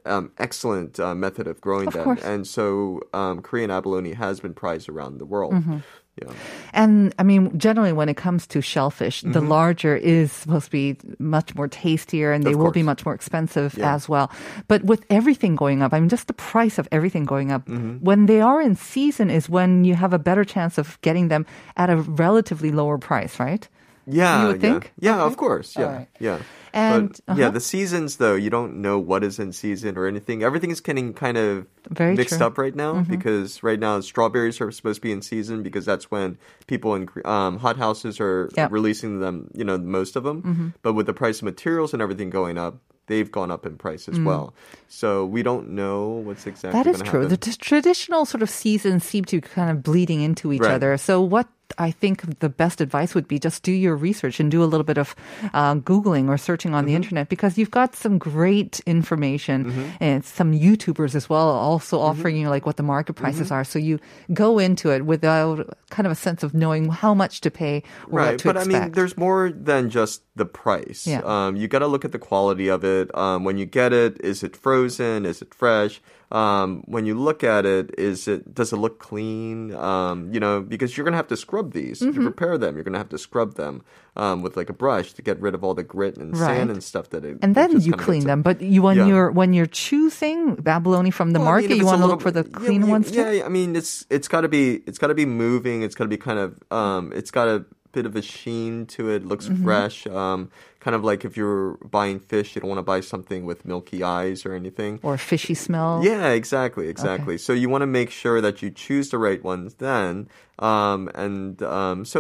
um, 0.08 0.32
excellent 0.38 1.00
uh, 1.00 1.14
method 1.16 1.48
of 1.48 1.62
growing 1.62 1.88
Of 1.88 1.94
them, 1.94 2.04
course. 2.04 2.24
and 2.24 2.48
so 2.48 3.02
um, 3.14 3.42
Korean 3.42 3.70
abalone 3.72 4.14
has 4.14 4.40
been 4.40 4.54
prized 4.54 4.90
around 4.90 5.20
the 5.20 5.26
world. 5.26 5.54
Mm-hmm. 5.54 5.78
Yeah. 6.20 6.34
And 6.74 7.14
I 7.20 7.24
mean, 7.24 7.54
generally, 7.60 7.94
when 7.94 8.10
it 8.10 8.18
comes 8.18 8.48
to 8.48 8.60
shellfish, 8.62 9.22
the 9.22 9.38
Mm-hmm. 9.38 9.50
larger 9.50 9.96
is 9.96 10.32
supposed 10.32 10.66
to 10.66 10.72
be 10.72 10.98
much 11.20 11.54
more 11.54 11.68
tastier 11.68 12.34
and 12.34 12.44
they 12.44 12.56
will 12.56 12.72
be 12.72 12.82
much 12.82 13.06
more 13.06 13.14
expensive 13.14 13.78
Yeah. 13.78 13.94
as 13.94 14.10
well. 14.10 14.32
But 14.68 14.82
with 14.84 15.06
everything 15.12 15.56
going 15.56 15.84
up, 15.84 15.94
I 15.94 16.00
mean, 16.00 16.10
just 16.10 16.26
the 16.26 16.34
price 16.34 16.80
of 16.82 16.88
everything 16.92 17.26
going 17.26 17.52
up, 17.52 17.68
Mm-hmm. 17.70 18.04
when 18.04 18.26
they 18.26 18.42
are 18.42 18.60
in 18.60 18.74
season 18.76 19.30
is 19.30 19.48
when 19.48 19.86
you 19.86 19.94
have 19.94 20.12
a 20.12 20.18
better 20.20 20.44
chance 20.44 20.80
of 20.82 20.98
getting 21.06 21.28
them 21.30 21.46
at 21.76 21.92
a 21.92 21.98
relatively 21.98 22.72
lower 22.72 22.98
price, 22.98 23.38
right? 23.40 23.70
Yeah, 24.10 24.42
You 24.42 24.48
would 24.48 24.64
yeah. 24.64 24.72
think? 24.72 24.94
Yeah, 25.00 25.22
Okay. 25.22 25.28
of 25.28 25.38
course. 25.38 25.76
Yeah, 25.78 25.94
right. 25.98 26.08
yeah. 26.20 26.40
And, 26.78 27.20
but, 27.26 27.38
yeah, 27.38 27.46
uh-huh. 27.46 27.52
the 27.54 27.60
seasons 27.60 28.18
though, 28.18 28.36
you 28.36 28.50
don't 28.50 28.82
know 28.82 29.00
what 29.00 29.24
is 29.24 29.40
in 29.40 29.52
season 29.52 29.98
or 29.98 30.06
anything. 30.08 30.44
Everything 30.44 30.70
is 30.72 30.80
getting 30.82 31.14
kind 31.14 31.38
of 31.38 31.66
Very 31.90 32.16
mixed 32.16 32.38
true. 32.38 32.48
up 32.48 32.58
right 32.58 32.76
now 32.76 33.02
because 33.02 33.64
right 33.64 33.80
now 33.80 34.00
strawberries 34.02 34.62
are 34.62 34.72
supposed 34.72 34.98
to 34.98 35.02
be 35.02 35.12
in 35.12 35.22
season 35.22 35.64
because 35.64 35.86
that's 35.86 36.12
when 36.12 36.38
people 36.68 36.94
in 36.96 37.10
um, 37.26 37.58
hot 37.60 37.78
houses 37.78 38.20
are 38.20 38.50
Yep. 38.56 38.72
releasing 38.72 39.20
them. 39.20 39.50
You 39.54 39.64
know, 39.64 39.78
most 39.78 40.16
of 40.16 40.24
them. 40.24 40.74
But 40.82 40.94
with 40.94 41.06
the 41.08 41.14
price 41.14 41.40
of 41.40 41.44
materials 41.46 41.94
and 41.94 42.02
everything 42.02 42.30
going 42.30 42.58
up, 42.58 42.78
they've 43.08 43.32
gone 43.32 43.52
up 43.52 43.66
in 43.66 43.78
price 43.78 44.08
as 44.10 44.20
well. 44.20 44.54
So 44.90 45.26
we 45.26 45.42
don't 45.42 45.70
know 45.70 46.08
what's 46.26 46.46
exactly. 46.46 46.78
That 46.84 46.88
is 46.90 47.02
true. 47.02 47.22
happen. 47.22 47.30
The 47.30 47.38
t- 47.38 47.54
traditional 47.54 48.26
sort 48.26 48.42
of 48.44 48.50
seasons 48.50 49.04
seem 49.06 49.24
to 49.26 49.38
be 49.38 49.42
kind 49.42 49.70
of 49.72 49.82
bleeding 49.82 50.22
into 50.22 50.52
each 50.54 50.62
Right. 50.62 50.74
other. 50.74 50.98
So 50.98 51.22
what 51.22 51.48
I 51.78 51.92
think 51.92 52.40
the 52.40 52.50
best 52.50 52.82
advice 52.82 53.14
would 53.14 53.28
be 53.28 53.40
just 53.40 53.62
do 53.64 53.72
your 53.72 53.96
research 53.96 54.40
and 54.40 54.50
do 54.50 54.64
a 54.64 54.66
little 54.72 54.84
bit 54.86 54.98
of 54.98 55.16
uh, 55.54 55.76
googling 55.76 56.30
or 56.30 56.38
searching 56.38 56.74
on 56.74 56.86
the 56.86 56.92
Mm-hmm. 56.92 56.96
internet 57.04 57.30
because 57.30 57.58
you've 57.58 57.72
got 57.72 57.96
some 57.96 58.18
great 58.18 58.80
information 58.86 59.92
and 60.00 60.24
some 60.26 60.54
YouTubers 60.54 61.14
as 61.16 61.30
well 61.30 61.50
also 61.50 61.98
Mm-hmm. 61.98 62.10
offering 62.10 62.38
you 62.38 62.50
like 62.50 62.66
what 62.66 62.78
the 62.78 62.84
market 62.84 63.14
prices 63.14 63.52
are. 63.52 63.64
So 63.64 63.80
you 63.80 64.00
go 64.34 64.60
into 64.60 64.92
it 64.92 65.06
without 65.06 65.68
kind 65.90 66.06
of 66.06 66.12
a 66.12 66.16
sense 66.16 66.44
of 66.44 66.54
knowing 66.54 66.90
how 66.90 67.14
much 67.14 67.42
to 67.42 67.52
pay 67.52 67.84
or 68.10 68.20
right 68.20 68.32
what 68.32 68.40
to 68.40 68.48
but 68.48 68.56
expect. 68.58 68.76
i 68.76 68.80
mean 68.86 68.92
there's 68.92 69.18
more 69.18 69.52
than 69.52 69.90
just 69.90 70.24
the 70.36 70.46
price 70.46 71.08
Yeah. 71.08 71.22
um, 71.26 71.56
you 71.56 71.68
got 71.68 71.80
to 71.80 71.88
look 71.88 72.04
at 72.06 72.12
the 72.12 72.20
quality 72.20 72.68
of 72.68 72.84
it 72.84 73.14
um, 73.16 73.44
when 73.44 73.58
you 73.58 73.66
get 73.66 73.94
it 73.94 74.20
is 74.24 74.44
it 74.44 74.56
frozen 74.56 75.26
is 75.26 75.42
it 75.42 75.54
fresh 75.54 76.02
um, 76.32 76.84
when 76.88 77.06
you 77.06 77.16
look 77.18 77.44
at 77.44 77.66
it 77.66 77.92
is 77.98 78.28
it 78.28 78.54
does 78.54 78.74
it 78.74 78.78
look 78.78 79.00
clean 79.00 79.74
um, 79.76 80.34
you 80.34 80.40
know 80.40 80.62
because 80.62 80.98
you're 80.98 81.06
gonna 81.06 81.16
have 81.18 81.28
to 81.28 81.38
scrub 81.38 81.74
these 81.74 82.00
Mm-hmm. 82.02 82.14
to 82.16 82.22
prepare 82.22 82.58
them 82.58 82.76
you're 82.76 82.84
gonna 82.84 82.98
have 82.98 83.10
to 83.10 83.18
scrub 83.18 83.56
them 83.56 83.82
um, 84.18 84.42
with 84.42 84.58
like 84.58 84.70
a 84.70 84.74
brush 84.74 85.14
to 85.14 85.22
get 85.22 85.40
rid 85.40 85.54
of 85.56 85.64
all 85.64 85.74
the 85.74 85.84
grit 85.84 86.18
and 86.18 86.36
sand 86.36 86.70
and 86.72 86.84
stuff 86.84 87.10
that 87.12 87.24
it 87.24 87.38
and 87.42 87.56
then 87.56 87.80
you 87.80 87.94
clean 87.94 88.26
them. 88.26 88.42
But 88.42 88.62
you 88.62 88.82
when 88.82 88.98
Yeah. 88.98 89.08
you're 89.08 89.32
when 89.32 89.54
you're 89.54 89.68
choosing 89.68 90.58
abalone 90.66 91.12
from 91.12 91.32
the 91.32 91.40
Well, 91.40 91.48
I 91.50 91.62
mean, 91.62 91.70
market, 91.70 91.78
you 91.78 91.86
want 91.86 92.02
to 92.02 92.08
look 92.08 92.22
for 92.22 92.32
the 92.32 92.44
yeah, 92.50 92.58
clean 92.58 92.82
yeah, 92.84 92.88
ones 92.92 93.12
too. 93.12 93.22
Yeah, 93.22 93.46
I 93.46 93.50
mean, 93.50 93.76
it's 93.76 94.06
it's 94.10 94.28
got 94.28 94.42
to 94.42 94.48
be 94.50 94.82
it's 94.88 94.98
got 94.98 95.08
to 95.08 95.16
be 95.16 95.26
moving. 95.26 95.82
It's 95.84 95.96
got 95.96 96.06
to 96.06 96.10
be 96.10 96.18
kind 96.18 96.40
of 96.40 96.62
um, 96.72 97.12
it's 97.16 97.32
got 97.32 97.46
to 97.46 97.66
bit 97.98 98.06
of 98.06 98.16
a 98.16 98.22
sheen 98.22 98.86
to 98.96 99.10
it. 99.10 99.26
Looks 99.26 99.48
Mm-hmm. 99.48 99.64
fresh. 99.66 99.98
Um, 100.08 100.50
kind 100.86 100.96
of 100.96 101.04
like 101.04 101.26
if 101.26 101.34
you're 101.36 101.78
buying 101.98 102.20
fish, 102.20 102.48
you 102.54 102.62
don't 102.62 102.70
want 102.74 102.80
to 102.84 102.90
buy 102.94 103.02
something 103.02 103.42
with 103.50 103.66
milky 103.66 104.00
eyes 104.04 104.46
or 104.46 104.54
anything. 104.54 105.00
Or 105.02 105.18
fishy 105.18 105.56
smell. 105.56 106.02
Yeah, 106.04 106.30
exactly, 106.42 106.88
exactly. 106.88 107.38
So 107.38 107.52
you 107.54 107.68
want 107.74 107.82
to 107.82 107.92
make 108.00 108.12
sure 108.12 108.40
that 108.42 108.62
you 108.62 108.70
choose 108.86 109.10
the 109.10 109.18
right 109.18 109.42
ones 109.44 109.76
then. 109.82 110.30
Um, 110.60 111.10
and 111.16 111.62
um, 111.64 112.06
so 112.06 112.20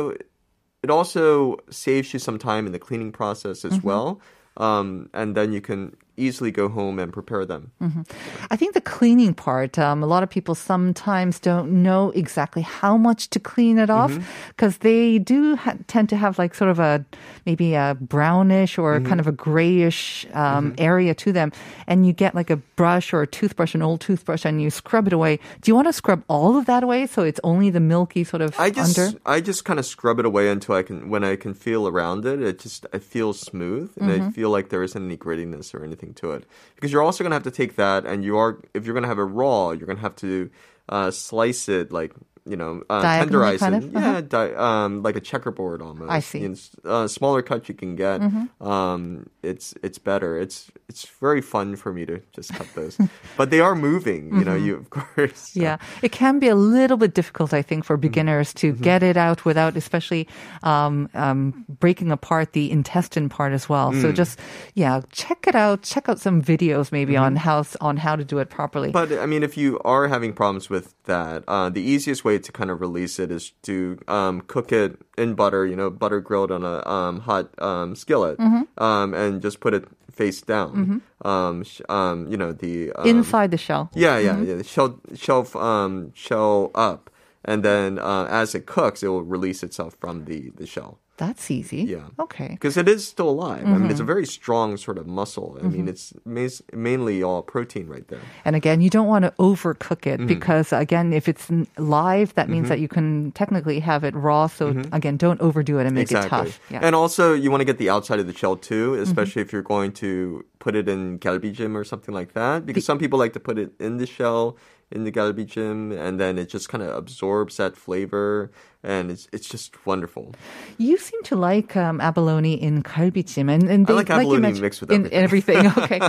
it 0.84 0.90
also 0.90 1.58
saves 1.70 2.14
you 2.14 2.20
some 2.20 2.38
time 2.40 2.66
in 2.66 2.72
the 2.72 2.80
cleaning 2.88 3.12
process 3.12 3.64
as 3.66 3.82
well. 3.84 4.20
Um, 4.58 5.10
and 5.14 5.36
then 5.38 5.54
you 5.54 5.62
can 5.62 5.96
easily 6.18 6.52
go 6.52 6.68
home 6.68 7.00
and 7.00 7.14
prepare 7.14 7.46
them. 7.46 7.72
Mm-hmm. 7.82 8.02
I 8.50 8.56
think 8.56 8.74
the 8.74 8.82
cleaning 8.82 9.34
part, 9.34 9.78
um, 9.78 10.04
a 10.04 10.08
lot 10.08 10.24
of 10.24 10.30
people 10.30 10.56
sometimes 10.56 11.40
don't 11.40 11.84
know 11.84 12.12
exactly 12.12 12.64
how 12.64 12.98
much 12.98 13.30
to 13.30 13.40
clean 13.40 13.78
it 13.78 13.90
off 13.90 14.12
mm-hmm. 14.12 14.24
because 14.50 14.80
they 14.80 15.20
do 15.20 15.56
ha- 15.56 15.78
tend 15.88 16.10
to 16.10 16.18
have 16.18 16.38
like 16.38 16.56
sort 16.56 16.72
of 16.72 16.80
a 16.80 17.06
maybe 17.46 17.76
a 17.76 17.96
brownish 18.02 18.78
or 18.78 18.98
mm-hmm. 18.98 19.08
kind 19.08 19.20
of 19.20 19.28
a 19.28 19.32
grayish 19.32 20.26
um, 20.34 20.74
area 20.78 21.14
to 21.14 21.32
them. 21.32 21.52
And 21.86 22.06
you 22.06 22.14
get 22.14 22.36
like 22.36 22.50
a 22.50 22.58
brush 22.58 23.14
or 23.14 23.22
a 23.22 23.28
toothbrush, 23.28 23.76
an 23.76 23.82
old 23.82 24.02
toothbrush, 24.02 24.44
and 24.44 24.62
you 24.62 24.70
scrub 24.70 25.08
it 25.08 25.14
away. 25.14 25.40
Do 25.62 25.70
you 25.70 25.76
want 25.76 25.88
to 25.88 25.94
scrub 25.94 26.24
all 26.28 26.58
of 26.58 26.66
that 26.66 26.84
away 26.84 27.06
so 27.08 27.24
it's 27.24 27.40
only 27.44 27.70
the 27.70 27.80
milky 27.80 28.24
sort 28.24 28.42
of 28.42 28.60
I 28.60 28.72
just 28.72 28.98
under? 28.98 29.20
I 29.26 29.40
just 29.40 29.66
kind 29.66 29.80
of 29.80 29.86
scrub 29.86 30.20
it 30.20 30.26
away 30.26 30.50
until 30.50 30.76
I 30.76 30.84
can 30.84 31.10
when 31.10 31.24
I 31.24 31.36
can 31.36 31.54
feel 31.54 31.88
around 31.88 32.26
it. 32.26 32.42
It 32.42 32.60
just 32.60 32.86
it 32.92 33.04
feels 33.04 33.40
smooth 33.40 33.94
and 34.00 34.12
I 34.12 34.32
feel 34.32 34.50
like 34.50 34.70
there 34.70 34.84
isn't 34.84 35.04
any 35.04 35.18
grittiness 35.18 35.74
or 35.74 35.84
anything 35.84 36.07
to 36.16 36.32
it. 36.32 36.46
Because 36.76 36.92
you're 36.92 37.02
also 37.02 37.24
gonna 37.24 37.36
have 37.36 37.44
to 37.44 37.52
take 37.52 37.76
that 37.76 38.06
and 38.06 38.24
you 38.24 38.38
are 38.38 38.62
if 38.74 38.86
you're 38.86 38.96
gonna 38.96 39.08
have 39.08 39.20
it 39.20 39.24
raw, 39.24 39.72
you're 39.72 39.88
gonna 39.88 40.00
have 40.00 40.16
to 40.18 40.50
uh, 40.90 41.12
slice 41.12 41.70
it 41.70 41.92
like 41.92 42.14
you 42.48 42.56
know 42.56 42.84
uh, 42.90 43.02
tenderize 43.02 43.60
kind 43.60 43.76
of? 43.76 43.94
Yeah, 43.94 44.22
di- 44.22 44.54
um, 44.56 45.04
like 45.04 45.16
a 45.16 45.22
checkerboard 45.22 45.82
almost. 45.82 46.12
I 46.12 46.20
see. 46.20 46.40
You 46.40 46.50
know, 46.50 46.56
uh, 46.90 47.08
smaller 47.08 47.42
cut 47.42 47.68
you 47.70 47.76
can 47.76 47.96
get. 47.96 48.22
Um, 48.62 49.30
it's 49.44 49.74
it's 49.84 49.98
better. 49.98 50.38
It's 50.38 50.72
it's 50.90 51.06
very 51.20 51.42
fun 51.42 51.76
for 51.76 51.94
me 51.94 52.06
to 52.06 52.22
just 52.34 52.54
cut 52.54 52.68
those, 52.76 52.98
but 53.38 53.50
they 53.50 53.60
are 53.60 53.76
moving. 53.76 54.34
You 54.38 54.44
know, 54.46 54.56
you 54.56 54.76
of 54.76 54.90
course. 54.90 55.52
Yeah, 55.58 55.78
it 56.02 56.12
can 56.12 56.40
be 56.40 56.48
a 56.48 56.56
little 56.56 56.98
bit 56.98 57.14
difficult, 57.14 57.54
I 57.54 57.62
think, 57.62 57.78
Mm-hmm. 57.84 57.88
for 57.94 57.98
beginners 57.98 58.54
to 58.56 58.74
get 58.74 59.04
it 59.04 59.18
out 59.18 59.46
without, 59.46 59.78
especially 59.78 60.28
um, 60.64 61.10
um, 61.14 61.66
breaking 61.80 62.12
apart 62.12 62.54
the 62.54 62.72
intestine 62.72 63.30
part 63.30 63.54
as 63.54 63.70
well. 63.70 63.92
Mm. 63.92 64.02
So 64.02 64.12
just 64.12 64.40
yeah, 64.74 65.02
check 65.12 65.46
it 65.48 65.56
out. 65.56 65.84
Check 65.84 66.10
out 66.10 66.20
some 66.20 66.42
videos 66.42 66.92
maybe 66.92 67.16
on 67.18 67.36
how 67.36 67.66
on 67.82 67.98
how 67.98 68.16
to 68.16 68.24
do 68.24 68.40
it 68.40 68.50
properly. 68.50 68.92
Mm-hmm. 68.92 69.14
But 69.14 69.20
I 69.22 69.26
mean, 69.28 69.44
if 69.44 69.58
you 69.58 69.80
are 69.86 70.08
having 70.08 70.34
problems 70.34 70.70
with 70.70 70.94
that, 71.04 71.44
uh, 71.48 71.70
the 71.70 71.82
easiest 71.82 72.24
way 72.26 72.37
to 72.44 72.52
kind 72.52 72.70
of 72.70 72.82
release 72.82 73.20
it 73.20 73.32
is 73.32 73.52
to 73.64 73.98
um, 74.08 74.42
cook 74.42 74.72
it 74.72 75.00
in 75.18 75.34
butter. 75.36 75.66
You 75.66 75.76
know, 75.76 75.90
butter 75.90 76.20
grilled 76.22 76.52
on 76.52 76.64
a 76.64 76.86
um, 76.88 77.22
hot 77.22 77.50
um, 77.62 77.96
skillet, 77.96 78.38
um, 78.78 79.14
and 79.14 79.42
just 79.42 79.60
put 79.60 79.74
it 79.74 79.86
face 80.12 80.42
down. 80.42 81.02
Um, 81.24 81.64
sh- 81.64 81.82
um, 81.90 82.28
you 82.28 82.38
know 82.38 82.52
the 82.54 82.92
Inside 83.06 83.52
the 83.52 83.58
shell. 83.58 83.90
Yeah, 83.94 84.18
yeah, 84.18 84.40
yeah. 84.42 84.62
Shell, 84.64 85.00
shell, 85.16 85.48
um, 85.58 86.12
shell 86.14 86.72
up, 86.76 87.10
and 87.46 87.64
then 87.64 88.00
uh, 88.00 88.26
as 88.30 88.56
it 88.56 88.66
cooks, 88.66 89.04
it 89.04 89.08
will 89.10 89.24
release 89.24 89.64
itself 89.64 89.96
from 90.00 90.26
the 90.26 90.50
the 90.56 90.66
shell. 90.66 91.00
That's 91.18 91.50
easy. 91.50 91.82
Yeah. 91.84 92.04
Okay. 92.20 92.50
Because 92.50 92.78
it 92.78 92.88
is 92.88 93.08
still 93.08 93.28
alive. 93.30 93.66
I 93.66 93.78
mean, 93.78 93.90
it's 93.90 94.00
a 94.00 94.04
Mm-hmm. 94.04 94.08
very 94.14 94.26
strong 94.28 94.78
sort 94.78 94.98
of 95.00 95.08
muscle. 95.08 95.58
I 95.60 95.66
mean, 95.66 95.88
it's 95.88 96.14
mas- 96.26 96.62
mainly 96.74 97.24
all 97.24 97.42
protein 97.42 97.88
right 97.88 98.08
there. 98.08 98.22
And 98.46 98.56
again, 98.56 98.82
you 98.82 98.90
don't 98.92 99.08
want 99.08 99.26
to 99.26 99.32
overcook 99.40 100.06
it 100.06 100.20
Mm-hmm. 100.20 100.28
because 100.28 100.72
again, 100.72 101.14
if 101.14 101.28
it's 101.28 101.50
live, 101.80 102.34
that 102.36 102.50
means 102.50 102.70
that 102.70 102.80
you 102.80 102.88
can 102.88 103.32
technically 103.32 103.80
have 103.80 104.04
it 104.04 104.14
raw. 104.16 104.46
So 104.48 104.68
again, 104.92 105.18
don't 105.18 105.42
overdo 105.42 105.80
it 105.80 105.86
and 105.88 105.96
make 105.96 106.08
Mm-hmm. 106.08 106.18
exactly. 106.18 106.50
it 106.50 106.52
tough. 106.54 106.60
Yeah. 106.70 106.78
Mm-hmm. 106.78 106.86
And 106.86 106.96
also, 106.96 107.34
you 107.34 107.50
want 107.52 107.62
to 107.62 107.66
get 107.66 107.80
the 107.80 107.90
outside 107.90 108.20
of 108.20 108.28
the 108.28 108.34
shell 108.34 108.56
too, 108.56 108.94
especially 108.96 109.42
if 109.42 109.52
you're 109.52 109.64
going 109.76 109.92
to 109.94 110.46
put 110.60 110.76
it 110.76 110.88
in 110.88 111.18
galbijim 111.20 111.76
or 111.76 111.84
something 111.84 112.14
like 112.14 112.34
that. 112.34 112.66
Because 112.68 112.86
some 112.86 113.00
people 113.00 113.18
like 113.18 113.34
to 113.34 113.40
put 113.40 113.58
it 113.58 113.72
in 113.80 113.98
the 113.98 114.06
shell, 114.06 114.56
in 114.90 115.04
the 115.04 115.12
galbijim, 115.12 115.92
and 115.98 116.20
then 116.20 116.38
it 116.38 116.48
just 116.50 116.70
kind 116.70 116.82
of 116.82 116.96
absorbs 116.96 117.58
that 117.58 117.76
flavor, 117.76 118.52
and 118.84 119.12
it's 119.12 119.28
it's 119.34 119.50
just 119.50 119.86
wonderful. 119.86 120.34
You 120.78 120.98
seem 120.98 121.22
to 121.24 121.36
like 121.36 121.76
um, 121.76 122.00
abalone 122.00 122.54
in 122.54 122.84
kalbichim, 122.84 123.52
and, 123.52 123.64
and 123.70 123.84
I 123.86 123.88
they, 123.88 123.94
like 123.94 124.08
you 124.10 124.16
abalone 124.16 124.42
mentioned- 124.42 124.62
mixed 124.62 124.80
with 124.82 124.92
in 124.92 125.12
everything. 125.12 125.68
okay, 125.78 126.00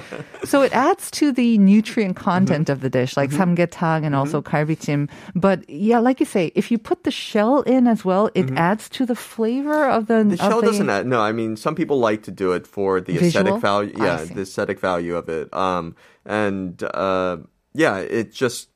so 0.44 0.62
it 0.62 0.73
adds 0.73 1.11
to 1.12 1.32
the 1.32 1.58
nutrient 1.58 2.14
Mm-hmm. 2.14 2.25
content 2.25 2.68
of 2.70 2.80
the 2.80 2.88
dish, 2.88 3.16
like 3.16 3.30
samgyetang 3.30 4.06
and 4.06 4.14
also 4.14 4.40
kalbichim. 4.40 5.11
But 5.35 5.68
yeah, 5.68 5.99
like 5.99 6.20
you 6.20 6.26
say, 6.26 6.52
if 6.54 6.70
you 6.70 6.78
put 6.78 7.02
the 7.02 7.11
shell 7.11 7.62
in 7.62 7.88
as 7.88 8.04
well, 8.04 8.30
it 8.35 8.50
adds 8.52 8.88
to 8.90 9.04
the 9.06 9.16
flavor 9.16 9.88
of 9.90 10.06
the. 10.06 10.14
Mm-hmm. 10.14 10.28
The 10.28 10.35
of 10.44 10.50
shell 10.52 10.61
doesn't 10.62 10.88
add. 10.88 11.06
No, 11.06 11.20
I 11.20 11.32
mean 11.32 11.56
some 11.56 11.75
people 11.75 11.99
like 11.99 12.23
to 12.25 12.30
do 12.30 12.52
it 12.52 12.66
for 12.66 13.00
the 13.00 13.14
Visual? 13.14 13.26
aesthetic 13.26 13.61
value. 13.61 13.94
Yeah, 13.99 14.23
the 14.23 14.42
aesthetic 14.42 14.78
value 14.78 15.16
of 15.16 15.28
it. 15.28 15.52
Um, 15.52 15.97
and 16.25 16.80
uh, 16.82 17.38
yeah, 17.75 17.98
it 17.98 18.32
just 18.32 18.68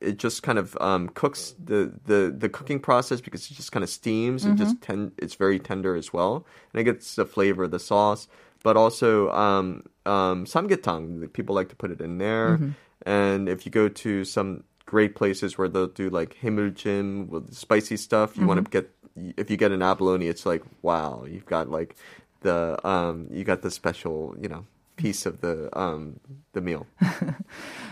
it 0.00 0.16
just 0.16 0.42
kind 0.42 0.58
of 0.58 0.76
um, 0.80 1.08
cooks 1.10 1.54
the, 1.62 1.92
the 2.06 2.34
the 2.36 2.48
cooking 2.48 2.80
process 2.80 3.20
because 3.20 3.50
it 3.50 3.54
just 3.54 3.70
kind 3.72 3.84
of 3.84 3.90
steams. 3.90 4.44
It 4.44 4.48
Mm-hmm. 4.50 4.56
just 4.56 4.80
ten, 4.80 5.12
it's 5.18 5.34
very 5.34 5.58
tender 5.58 5.94
as 5.94 6.12
well, 6.12 6.46
and 6.72 6.80
it 6.80 6.84
gets 6.84 7.14
the 7.16 7.26
flavor 7.26 7.64
of 7.64 7.70
the 7.70 7.78
sauce. 7.78 8.28
But 8.62 8.76
also 8.76 9.30
um, 9.30 9.84
um, 10.04 10.44
samgyetang, 10.44 11.32
people 11.32 11.54
like 11.54 11.68
to 11.70 11.76
put 11.76 11.90
it 11.90 12.00
in 12.00 12.18
there. 12.18 12.56
Mm-hmm. 12.56 12.70
And 13.06 13.48
if 13.48 13.64
you 13.64 13.72
go 13.72 13.88
to 13.88 14.24
some 14.24 14.64
great 14.84 15.14
places 15.14 15.56
where 15.56 15.68
they'll 15.68 15.86
do 15.86 16.10
like 16.10 16.36
himulgim 16.42 17.28
with 17.28 17.54
spicy 17.54 17.96
stuff, 17.96 18.36
you 18.36 18.46
want 18.46 18.62
to 18.64 18.70
get 18.70 18.90
if 19.36 19.50
you 19.50 19.56
get 19.56 19.72
an 19.72 19.82
abalone, 19.82 20.28
it's 20.28 20.44
like 20.44 20.62
wow, 20.82 21.24
you've 21.26 21.46
got 21.46 21.70
like 21.70 21.96
the 22.40 22.78
um, 22.86 23.28
you 23.30 23.44
got 23.44 23.62
the 23.62 23.70
special 23.70 24.34
you 24.40 24.48
know 24.48 24.66
piece 25.02 25.24
of 25.26 25.40
the 25.40 25.68
um, 25.78 26.20
the 26.52 26.60
meal. 26.60 26.86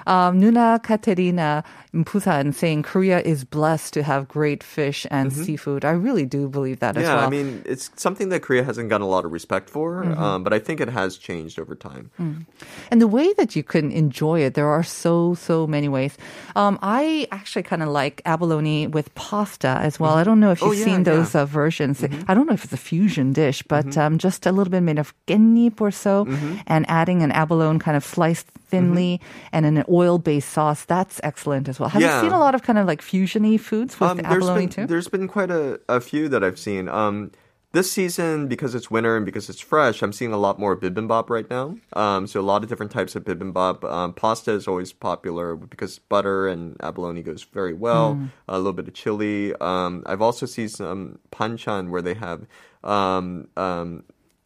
Um, 0.09 0.41
Nuna 0.41 0.83
Katerina 0.83 1.63
in 1.93 2.03
Busan 2.03 2.55
saying 2.55 2.83
Korea 2.83 3.21
is 3.21 3.45
blessed 3.45 3.93
to 3.93 4.03
have 4.03 4.27
great 4.27 4.65
fish 4.65 5.05
and 5.11 5.29
seafood. 5.31 5.85
I 5.85 5.91
really 5.91 6.25
do 6.25 6.49
believe 6.49 6.81
that 6.81 6.97
as 6.97 7.05
Mm-hmm. 7.05 7.13
yeah. 7.13 7.27
I 7.27 7.29
mean 7.29 7.61
it's 7.69 7.91
something 7.97 8.31
that 8.31 8.41
Korea 8.41 8.65
hasn't 8.65 8.89
gotten 8.89 9.05
a 9.05 9.09
lot 9.11 9.27
of 9.29 9.33
respect 9.37 9.69
for, 9.69 10.01
Mm-hmm. 10.05 10.17
um, 10.17 10.45
but 10.45 10.55
I 10.57 10.61
think 10.65 10.81
it 10.81 10.89
has 10.89 11.19
changed 11.21 11.59
over 11.61 11.75
time. 11.77 12.09
Mm. 12.19 12.47
And 12.91 13.03
the 13.05 13.07
way 13.07 13.35
that 13.37 13.53
you 13.55 13.61
can 13.63 13.93
enjoy 13.93 14.41
it, 14.41 14.55
there 14.55 14.69
are 14.73 14.83
so, 14.83 15.35
so 15.37 15.67
many 15.67 15.89
ways. 15.93 16.17
Um, 16.57 16.79
I 16.81 17.29
actually 17.31 17.65
kind 17.69 17.83
of 17.85 17.91
like 17.93 18.23
abalone 18.25 18.87
with 18.89 19.13
pasta 19.15 19.77
as 19.85 20.01
well. 20.01 20.15
I 20.17 20.25
don't 20.25 20.41
know 20.41 20.53
if 20.57 20.63
Oh, 20.63 20.73
you've 20.73 20.79
yeah, 20.81 20.85
seen 20.89 21.03
those 21.05 21.35
yeah. 21.37 21.45
Mm-hmm. 21.45 21.53
uh, 21.53 21.61
versions. 21.61 21.97
I 22.29 22.33
don't 22.33 22.47
know 22.49 22.55
if 22.57 22.65
it's 22.65 22.73
a 22.73 22.81
fusion 22.81 23.35
dish, 23.37 23.61
but 23.69 23.93
um, 24.01 24.17
just 24.17 24.47
a 24.49 24.53
little 24.57 24.71
bit 24.73 24.81
made 24.81 24.99
of 24.99 25.13
gendip 25.29 25.83
or 25.85 25.91
so, 25.93 26.25
Mm-hmm. 26.25 26.65
and 26.67 26.89
adding 26.99 27.23
an 27.23 27.33
abalone 27.43 27.79
kind 27.87 27.97
of 27.97 28.05
sliced 28.05 28.49
thinly 28.71 29.21
and 29.53 29.65
in 29.69 29.77
an 29.79 29.85
oil-based 29.89 30.51
sauce. 30.57 30.85
That's 30.95 31.17
excellent 31.31 31.69
as 31.69 31.77
well. 31.81 31.89
Have 31.95 32.03
Yeah. 32.03 32.17
you 32.17 32.23
seen 32.29 32.33
a 32.33 32.43
lot 32.47 32.55
of 32.57 32.63
kind 32.69 32.79
of 32.79 32.87
like 32.91 33.01
fusiony 33.11 33.57
foods 33.69 33.93
with 33.99 34.11
Um, 34.11 34.17
there's 34.19 34.27
abalone 34.45 34.67
been 34.67 34.69
too? 34.77 34.87
there's 34.87 35.09
been 35.09 35.29
quite 35.37 35.51
a, 35.51 35.81
a 35.89 36.01
few 36.01 36.29
that 36.33 36.43
I've 36.47 36.59
seen. 36.59 36.89
Um, 36.89 37.31
this 37.73 37.93
season, 37.93 38.49
because 38.49 38.75
it's 38.75 38.91
winter 38.91 39.15
and 39.19 39.27
because 39.27 39.47
it's 39.53 39.61
fresh, 39.61 40.01
I'm 40.03 40.15
seeing 40.19 40.33
a 40.33 40.39
lot 40.47 40.59
more 40.59 40.75
bibimbap 40.75 41.29
right 41.37 41.49
now. 41.51 41.77
Um, 41.93 42.27
so 42.27 42.41
a 42.41 42.47
lot 42.53 42.63
of 42.63 42.69
different 42.71 42.93
types 42.99 43.15
of 43.15 43.25
bibimbap. 43.29 43.85
Um, 43.85 44.15
pasta 44.15 44.53
is 44.53 44.67
always 44.67 44.91
popular 44.95 45.55
because 45.55 45.99
butter 45.99 46.49
and 46.49 46.63
abalone 46.89 47.23
goes 47.23 47.43
very 47.59 47.75
well. 47.75 48.15
Mm. 48.15 48.31
A 48.49 48.57
little 48.57 48.73
bit 48.81 48.89
of 48.89 48.95
chili. 48.95 49.55
Um, 49.61 50.03
I've 50.07 50.23
also 50.29 50.47
seen 50.47 50.69
some 50.81 51.19
panchan 51.31 51.91
where 51.93 52.03
they 52.09 52.15
have 52.27 52.41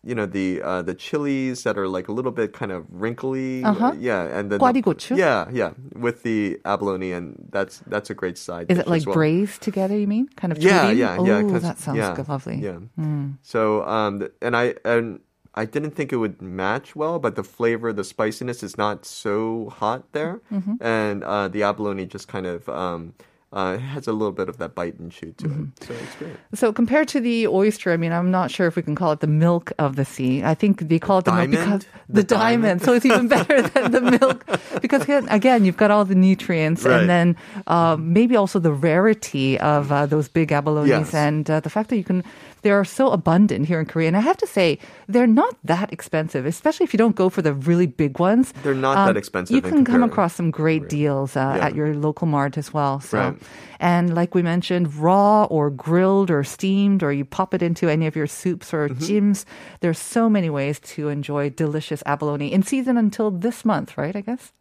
you 0.05 0.15
know 0.15 0.27
the 0.27 0.61
uh, 0.63 0.83
the 0.83 0.95
chilies 0.95 1.63
that 1.63 1.79
are 1.79 1.87
like 1.87 2.09
a 2.09 2.13
little 2.13 2.33
bit 2.33 2.53
kind 2.53 2.73
of 2.73 2.87
wrinkly. 2.91 3.63
Uh, 3.63 3.71
uh-huh. 3.71 3.93
Yeah, 3.99 4.23
and 4.25 4.51
then 4.51 4.59
the, 4.59 5.15
yeah, 5.17 5.49
yeah, 5.53 5.73
with 5.95 6.23
the 6.23 6.61
abalone, 6.65 7.13
and 7.13 7.49
that's 7.51 7.79
that's 7.87 8.11
a 8.11 8.15
great 8.15 8.37
side. 8.37 8.71
Is 8.71 8.79
it 8.79 8.89
like 8.89 9.07
well. 9.07 9.15
braised 9.15 9.63
together? 9.63 9.97
You 9.97 10.07
mean 10.07 10.29
kind 10.37 10.53
of? 10.53 10.59
Yeah, 10.59 10.91
yeah, 10.91 11.23
yeah. 11.23 11.43
Oh, 11.45 11.59
that 11.59 11.79
sounds 11.79 11.99
yeah, 11.99 12.15
good, 12.15 12.29
lovely. 12.29 12.57
Yeah. 12.57 12.79
Mm. 12.99 13.39
So 13.43 13.87
um, 13.87 14.29
and 14.41 14.57
I 14.57 14.75
and 14.85 15.21
I 15.55 15.67
didn't 15.67 15.93
think 15.93 16.13
it 16.13 16.17
would 16.17 16.43
match 16.43 16.97
well, 16.97 17.19
but 17.19 17.37
the 17.37 17.45
flavor, 17.45 17.93
the 17.93 18.05
spiciness 18.05 18.63
is 18.63 18.77
not 18.77 19.05
so 19.05 19.71
hot 19.71 20.13
there, 20.13 20.41
mm-hmm. 20.51 20.83
and 20.83 21.23
uh, 21.23 21.49
the 21.49 21.63
abalone 21.63 22.07
just 22.07 22.29
kind 22.29 22.47
of. 22.47 22.69
Um, 22.69 23.15
uh, 23.53 23.75
it 23.79 23.81
has 23.81 24.07
a 24.07 24.13
little 24.13 24.33
bit 24.33 24.49
of 24.49 24.57
that 24.59 24.75
bite 24.75 24.99
and 24.99 25.13
chew 25.13 25.33
to 25.39 25.45
Mm-hmm. 25.49 25.65
it. 25.77 25.85
So 25.85 25.95
it's 25.95 26.15
great. 26.17 26.37
So 26.55 26.73
compared 26.73 27.09
to 27.09 27.21
the 27.21 27.47
oyster, 27.49 27.93
I 27.93 27.97
mean, 27.97 28.13
I'm 28.13 28.31
not 28.31 28.51
sure 28.51 28.67
if 28.67 28.77
we 28.77 28.83
can 28.83 28.95
call 28.95 29.13
it 29.13 29.21
the 29.21 29.27
milk 29.27 29.73
of 29.79 29.97
the 29.97 30.05
sea. 30.05 30.43
I 30.43 30.55
think 30.55 30.89
they 30.89 30.99
call 30.99 31.19
it 31.19 31.25
the 31.27 31.33
milk 31.33 31.51
Diamond? 31.51 31.81
because 31.81 31.87
the, 32.09 32.15
The 32.15 32.23
diamond. 32.25 32.63
diamond? 32.63 32.83
So 32.83 32.93
it's 32.95 33.05
even 33.07 33.29
better 33.29 33.63
than 33.75 33.93
the 33.93 34.01
milk 34.01 34.47
because 34.81 35.03
again, 35.03 35.27
again, 35.29 35.65
you've 35.65 35.77
got 35.77 35.91
all 35.91 36.05
the 36.05 36.15
nutrients 36.15 36.85
Right. 36.85 37.01
and 37.01 37.09
then 37.11 37.37
uh, 37.67 37.97
maybe 37.99 38.37
also 38.37 38.59
the 38.59 38.73
rarity 38.73 39.59
of 39.61 39.93
uh, 39.93 40.07
those 40.07 40.29
big 40.29 40.49
abalones 40.51 40.89
Yes. 40.89 41.15
and 41.15 41.51
uh, 41.51 41.61
the 41.61 41.71
fact 41.71 41.89
that 41.91 41.97
you 41.97 42.05
can 42.05 42.25
they 42.63 42.71
are 42.71 42.85
so 42.85 43.11
abundant 43.11 43.67
here 43.67 43.79
in 43.81 43.87
Korea. 43.87 44.09
And 44.09 44.17
I 44.17 44.21
have 44.21 44.37
to 44.39 44.47
say, 44.47 44.79
they're 45.09 45.27
not 45.27 45.57
that 45.65 45.93
expensive, 45.93 46.47
especially 46.47 46.85
if 46.85 46.93
you 46.95 46.99
don't 46.99 47.17
go 47.17 47.29
for 47.29 47.43
the 47.43 47.55
really 47.55 47.87
big 47.87 48.19
ones. 48.19 48.53
They're 48.63 48.75
not 48.75 48.97
Um, 48.97 49.07
that 49.07 49.17
expensive. 49.17 49.55
You 49.55 49.63
can 49.63 49.85
come 49.85 50.03
across 50.03 50.35
some 50.35 50.51
great 50.51 50.89
deals 50.89 51.37
uh, 51.37 51.55
Yeah. 51.57 51.67
at 51.67 51.75
your 51.75 51.95
local 51.95 52.27
mart 52.27 52.57
as 52.57 52.73
well. 52.73 53.01
So, 53.01 53.19
Right. 53.19 53.37
and 53.81 54.15
like 54.15 54.35
we 54.35 54.43
mentioned, 54.43 54.95
raw 54.95 55.45
or 55.45 55.71
grilled 55.71 56.31
or 56.31 56.45
steamed, 56.45 57.03
or 57.03 57.13
you 57.13 57.25
pop 57.25 57.53
it 57.55 57.63
into 57.63 57.89
any 57.89 58.07
of 58.07 58.15
your 58.17 58.27
soups 58.27 58.73
or 58.73 58.89
Mm-hmm. 58.89 59.05
jims. 59.05 59.47
There's 59.81 59.99
so 59.99 60.31
many 60.31 60.49
ways 60.51 60.79
to 60.95 61.09
enjoy 61.09 61.51
delicious 61.51 62.03
abalone 62.07 62.49
in 62.53 62.63
season 62.63 62.97
until 62.97 63.31
this 63.31 63.65
month, 63.65 63.99
right? 63.99 64.15
I 64.17 64.21
guess 64.23 64.53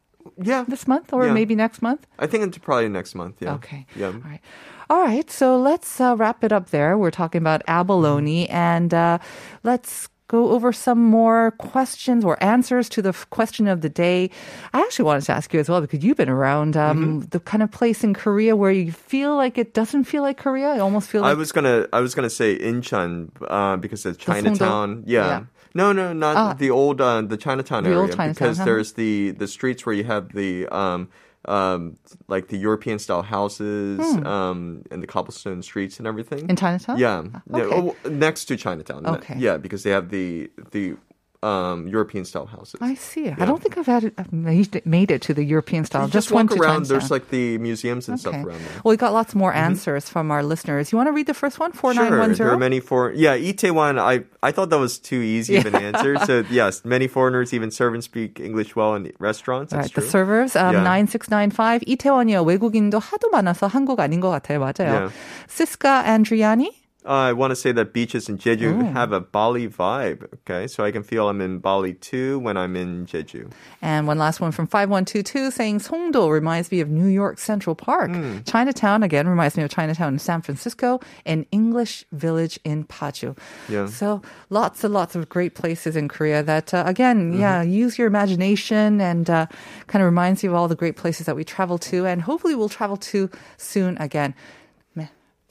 Yeah. 0.42 0.66
this 0.68 0.88
month 0.88 1.14
or 1.14 1.26
Yeah. 1.26 1.34
maybe 1.34 1.56
next 1.56 1.82
month. 1.82 2.06
I 2.20 2.28
think 2.28 2.44
it's 2.46 2.58
probably 2.58 2.90
next 2.90 3.16
month. 3.16 3.36
Yeah. 3.42 3.54
Okay. 3.56 3.86
Yeah. 3.96 4.08
All 4.08 4.14
right. 4.14 4.42
All 4.90 5.02
right. 5.02 5.30
So 5.32 5.58
let's 5.58 6.00
uh, 6.02 6.16
wrap 6.18 6.44
it 6.44 6.52
up 6.52 6.70
there. 6.72 6.98
We're 6.98 7.12
talking 7.12 7.42
about 7.42 7.62
abalone 7.68 8.48
and 8.50 8.94
uh, 8.94 9.18
let's 9.64 10.10
go 10.32 10.42
over 10.56 10.72
some 10.72 11.02
more 11.20 11.52
questions 11.60 12.24
or 12.24 12.34
answers 12.56 12.88
to 12.96 13.02
the 13.02 13.10
f- 13.10 13.28
question 13.38 13.68
of 13.68 13.82
the 13.86 13.90
day. 14.06 14.30
I 14.74 14.80
actually 14.86 15.06
wanted 15.10 15.26
to 15.30 15.34
ask 15.34 15.54
you 15.54 15.60
as 15.60 15.68
well 15.70 15.82
because 15.82 16.02
you've 16.06 16.18
been 16.24 16.30
around 16.40 16.78
um, 16.78 17.22
the 17.36 17.40
kind 17.52 17.62
of 17.64 17.70
place 17.80 18.00
in 18.08 18.14
Korea 18.14 18.56
where 18.56 18.72
you 18.72 18.92
feel 18.94 19.36
like 19.44 19.58
it 19.58 19.74
doesn't 19.74 20.06
feel 20.06 20.24
like 20.24 20.38
Korea. 20.46 20.70
I 20.76 20.80
almost 20.80 21.10
feel 21.12 21.24
I 21.26 21.30
like 21.30 21.38
was 21.38 21.52
gonna 21.52 21.78
I 21.92 22.00
was 22.00 22.16
gonna 22.16 22.30
say 22.42 22.50
Incheon 22.58 23.30
uh, 23.58 23.76
because 23.84 24.06
it's 24.06 24.18
Chinatown. 24.18 25.04
Yeah. 25.06 25.28
Yeah. 25.28 25.44
No, 25.74 25.94
no, 25.94 26.12
not 26.14 26.36
Ah. 26.38 26.54
the 26.64 26.70
old 26.70 27.00
uh, 27.02 27.22
the 27.34 27.38
Chinatown 27.38 27.84
The 27.84 27.90
area 27.90 28.02
old 28.02 28.12
Chinatown, 28.12 28.34
because 28.34 28.58
huh? 28.60 28.66
there's 28.66 28.94
the 28.94 29.32
the 29.32 29.48
streets 29.48 29.86
where 29.86 29.96
you 29.96 30.04
have 30.06 30.26
the 30.34 30.68
um 30.68 31.08
um 31.46 31.98
like 32.28 32.48
the 32.50 32.58
European 32.58 33.00
style 33.00 33.24
houses 33.24 34.00
um 34.26 34.84
and 34.92 35.02
the 35.02 35.08
cobblestone 35.08 35.62
streets 35.62 35.98
and 35.98 36.08
everything. 36.08 36.42
Hmm. 36.46 36.52
in 36.52 36.56
Chinatown. 36.56 36.98
Yeah. 37.00 37.24
yeah. 37.50 37.62
Okay. 37.64 37.76
oh, 37.76 38.10
next 38.10 38.46
to 38.46 38.58
Chinatown. 38.58 39.06
Okay. 39.06 39.36
Yeah, 39.38 39.58
because 39.58 39.84
they 39.84 39.92
have 39.92 40.10
the 40.10 40.52
the 40.72 40.96
um, 41.44 41.88
European 41.88 42.24
style 42.24 42.46
houses. 42.46 42.80
I 42.82 42.94
see. 42.94 43.26
Yeah. 43.26 43.36
I 43.40 43.46
don't 43.46 43.62
think 43.62 43.78
I've 43.78 43.88
had 43.88 44.12
I've 44.18 44.32
made 44.32 44.76
it, 44.76 44.86
made 44.86 45.10
it 45.10 45.22
to 45.24 45.34
the 45.34 45.44
European 45.44 45.86
style. 45.86 46.06
So 46.08 46.14
just, 46.14 46.30
just 46.30 46.32
walk 46.32 46.52
around. 46.56 46.86
There's 46.86 47.10
down. 47.10 47.16
like 47.18 47.30
the 47.30 47.58
museums 47.58 48.08
and 48.08 48.16
okay. 48.16 48.22
stuff 48.22 48.46
around 48.46 48.62
there. 48.62 48.82
Well, 48.84 48.92
we 48.92 48.98
got 48.98 49.14
lots 49.14 49.34
more 49.34 49.52
mm-hmm. 49.52 49.74
answers 49.74 50.06
mm-hmm. 50.06 50.14
from 50.14 50.32
our 50.32 50.44
listeners. 50.44 50.92
You 50.92 50.98
want 50.98 51.08
to 51.08 51.14
read 51.14 51.26
the 51.26 51.34
first 51.34 51.60
one? 51.60 51.72
For 51.72 51.94
sure. 51.94 52.28
There 52.34 52.52
are 52.52 52.58
many 52.58 52.80
foreign. 52.80 53.18
Yeah, 53.18 53.38
Itaewon. 53.38 53.98
I 54.00 54.24
I 54.44 54.52
thought 54.52 54.70
that 54.70 54.80
was 54.80 55.00
too 55.00 55.22
easy 55.22 55.54
yeah. 55.54 55.60
of 55.62 55.74
an 55.74 55.76
answer. 55.82 56.18
So 56.26 56.44
yes, 56.52 56.86
many 56.86 57.08
foreigners, 57.08 57.54
even 57.54 57.72
servants, 57.72 58.06
speak 58.06 58.40
English 58.40 58.76
well 58.76 58.94
in 58.94 59.12
restaurants. 59.18 59.74
That's 59.74 59.86
right. 59.86 59.94
True. 59.94 60.04
The 60.04 60.10
servers. 60.10 60.56
Um, 60.56 60.76
yeah. 60.76 60.84
Nine 60.84 61.08
six 61.08 61.30
nine 61.30 61.50
five. 61.50 61.82
이태원이요. 61.88 62.46
외국인도 62.46 63.00
하도 63.00 63.30
많아서 63.32 63.68
한국 63.68 64.00
아닌 64.00 64.22
것 64.22 64.30
같아요. 64.30 64.60
맞아요. 64.60 65.10
Yeah. 65.10 65.12
Siska 65.48 66.04
Andriani. 66.06 66.81
Uh, 67.04 67.10
I 67.30 67.34
want 67.34 67.50
to 67.50 67.56
say 67.56 67.72
that 67.72 67.94
beaches 67.94 68.30
in 68.30 68.38
Jeju 68.38 68.80
Oh. 68.80 68.86
have 68.94 69.12
a 69.12 69.20
Bali 69.20 69.68
vibe. 69.68 70.28
Okay, 70.46 70.68
so 70.68 70.84
I 70.84 70.92
can 70.92 71.02
feel 71.02 71.30
I'm 71.30 71.42
in 71.42 71.58
Bali 71.58 71.96
too 71.96 72.38
when 72.40 72.58
I'm 72.58 72.76
in 72.76 73.08
Jeju. 73.08 73.52
And 73.82 74.06
one 74.06 74.20
last 74.20 74.40
one 74.40 74.52
from 74.52 74.68
5122 74.68 75.50
saying 75.50 75.80
Songdo 75.80 76.30
reminds 76.32 76.72
me 76.72 76.80
of 76.80 76.90
New 76.90 77.08
York 77.08 77.40
Central 77.40 77.76
Park. 77.76 78.12
Hmm. 78.12 78.40
Chinatown, 78.46 79.02
again, 79.02 79.28
reminds 79.28 79.58
me 79.58 79.64
of 79.64 79.72
Chinatown 79.72 80.14
in 80.14 80.20
San 80.20 80.42
Francisco 80.44 81.00
and 81.26 81.48
English 81.52 82.06
Village 82.12 82.60
in 82.64 82.84
Paju. 82.86 83.36
Yeah. 83.68 83.88
So 83.88 84.22
lots 84.52 84.84
and 84.84 84.94
lots 84.94 85.16
of 85.16 85.28
great 85.28 85.56
places 85.56 85.96
in 85.96 86.08
Korea 86.08 86.44
that, 86.44 86.72
uh, 86.72 86.84
again, 86.86 87.32
Mm-hmm. 87.32 87.40
yeah, 87.42 87.62
use 87.64 87.98
your 87.98 88.08
imagination 88.08 89.02
and 89.02 89.28
uh, 89.28 89.48
kind 89.88 90.04
of 90.04 90.06
reminds 90.06 90.44
you 90.44 90.52
of 90.52 90.56
all 90.56 90.68
the 90.68 90.76
great 90.76 90.98
places 90.98 91.26
that 91.26 91.36
we 91.36 91.44
travel 91.44 91.78
to 91.80 92.06
and 92.06 92.22
hopefully 92.22 92.54
we'll 92.54 92.70
travel 92.70 92.98
to 92.98 93.30
soon 93.58 93.98
again. 93.98 94.36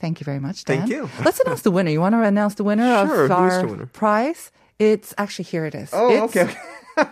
Thank 0.00 0.20
you 0.20 0.24
very 0.24 0.40
much, 0.40 0.64
Dan. 0.64 0.78
Thank 0.78 0.90
you. 0.90 1.08
Let's 1.24 1.40
announce 1.40 1.62
the 1.62 1.70
winner. 1.70 1.90
You 1.90 2.00
want 2.00 2.14
to 2.14 2.22
announce 2.22 2.54
the 2.56 2.64
winner 2.64 2.84
Sure, 3.06 3.24
of 3.24 3.30
who's 3.30 3.30
our 3.30 3.62
the 3.62 3.68
winner? 3.68 3.86
prize? 3.92 4.50
It's 4.78 5.14
actually 5.16 5.44
here 5.48 5.64
it 5.64 5.74
is. 5.74 5.88
Oh, 5.92 6.10
It's- 6.12 6.36
okay. 6.36 6.52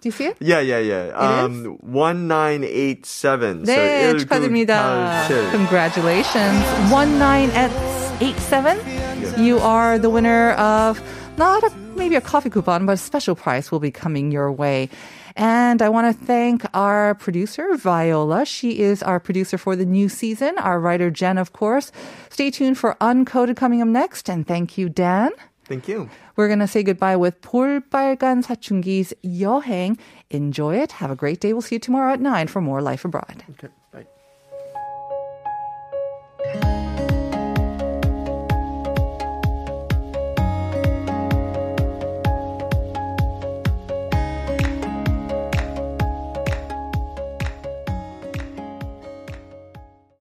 Do 0.00 0.06
you 0.06 0.12
see 0.12 0.26
it? 0.26 0.36
Yeah, 0.38 0.60
yeah, 0.60 0.78
yeah. 0.78 1.10
Um, 1.18 1.76
one 1.82 2.28
nine 2.28 2.62
eight 2.62 3.04
seven. 3.06 3.64
네, 3.66 4.14
축하드립니다. 4.18 5.26
Congratulations. 5.50 6.62
1987. 6.90 8.78
You 9.44 9.58
are 9.58 9.98
the 9.98 10.10
winner 10.10 10.52
of 10.52 11.00
not 11.36 11.62
a, 11.64 11.70
maybe 11.96 12.14
a 12.16 12.20
coffee 12.20 12.50
coupon, 12.50 12.86
but 12.86 12.92
a 12.92 12.96
special 12.96 13.34
prize 13.34 13.70
will 13.70 13.80
be 13.80 13.90
coming 13.90 14.30
your 14.30 14.50
way. 14.52 14.88
And 15.35 15.81
I 15.81 15.89
want 15.89 16.07
to 16.15 16.25
thank 16.25 16.63
our 16.73 17.15
producer, 17.15 17.75
Viola. 17.75 18.45
She 18.45 18.79
is 18.79 19.01
our 19.01 19.19
producer 19.19 19.57
for 19.57 19.75
the 19.75 19.85
new 19.85 20.09
season, 20.09 20.57
our 20.57 20.79
writer, 20.79 21.09
Jen, 21.09 21.37
of 21.37 21.53
course. 21.53 21.91
Stay 22.29 22.51
tuned 22.51 22.77
for 22.77 22.95
Uncoded 23.01 23.55
coming 23.55 23.81
up 23.81 23.87
next. 23.87 24.29
And 24.29 24.45
thank 24.47 24.77
you, 24.77 24.89
Dan. 24.89 25.31
Thank 25.65 25.87
you. 25.87 26.09
We're 26.35 26.47
going 26.47 26.59
to 26.59 26.67
say 26.67 26.83
goodbye 26.83 27.15
with 27.15 27.41
볼빨간 27.41 28.45
Sachungi's 28.45 29.13
Yeohaeng. 29.23 29.97
Enjoy 30.29 30.75
it. 30.75 30.93
Have 30.93 31.09
a 31.11 31.15
great 31.15 31.39
day. 31.39 31.53
We'll 31.53 31.61
see 31.61 31.75
you 31.75 31.79
tomorrow 31.79 32.13
at 32.13 32.19
9 32.19 32.47
for 32.47 32.61
more 32.61 32.81
Life 32.81 33.05
Abroad. 33.05 33.43
Okay. 33.51 33.69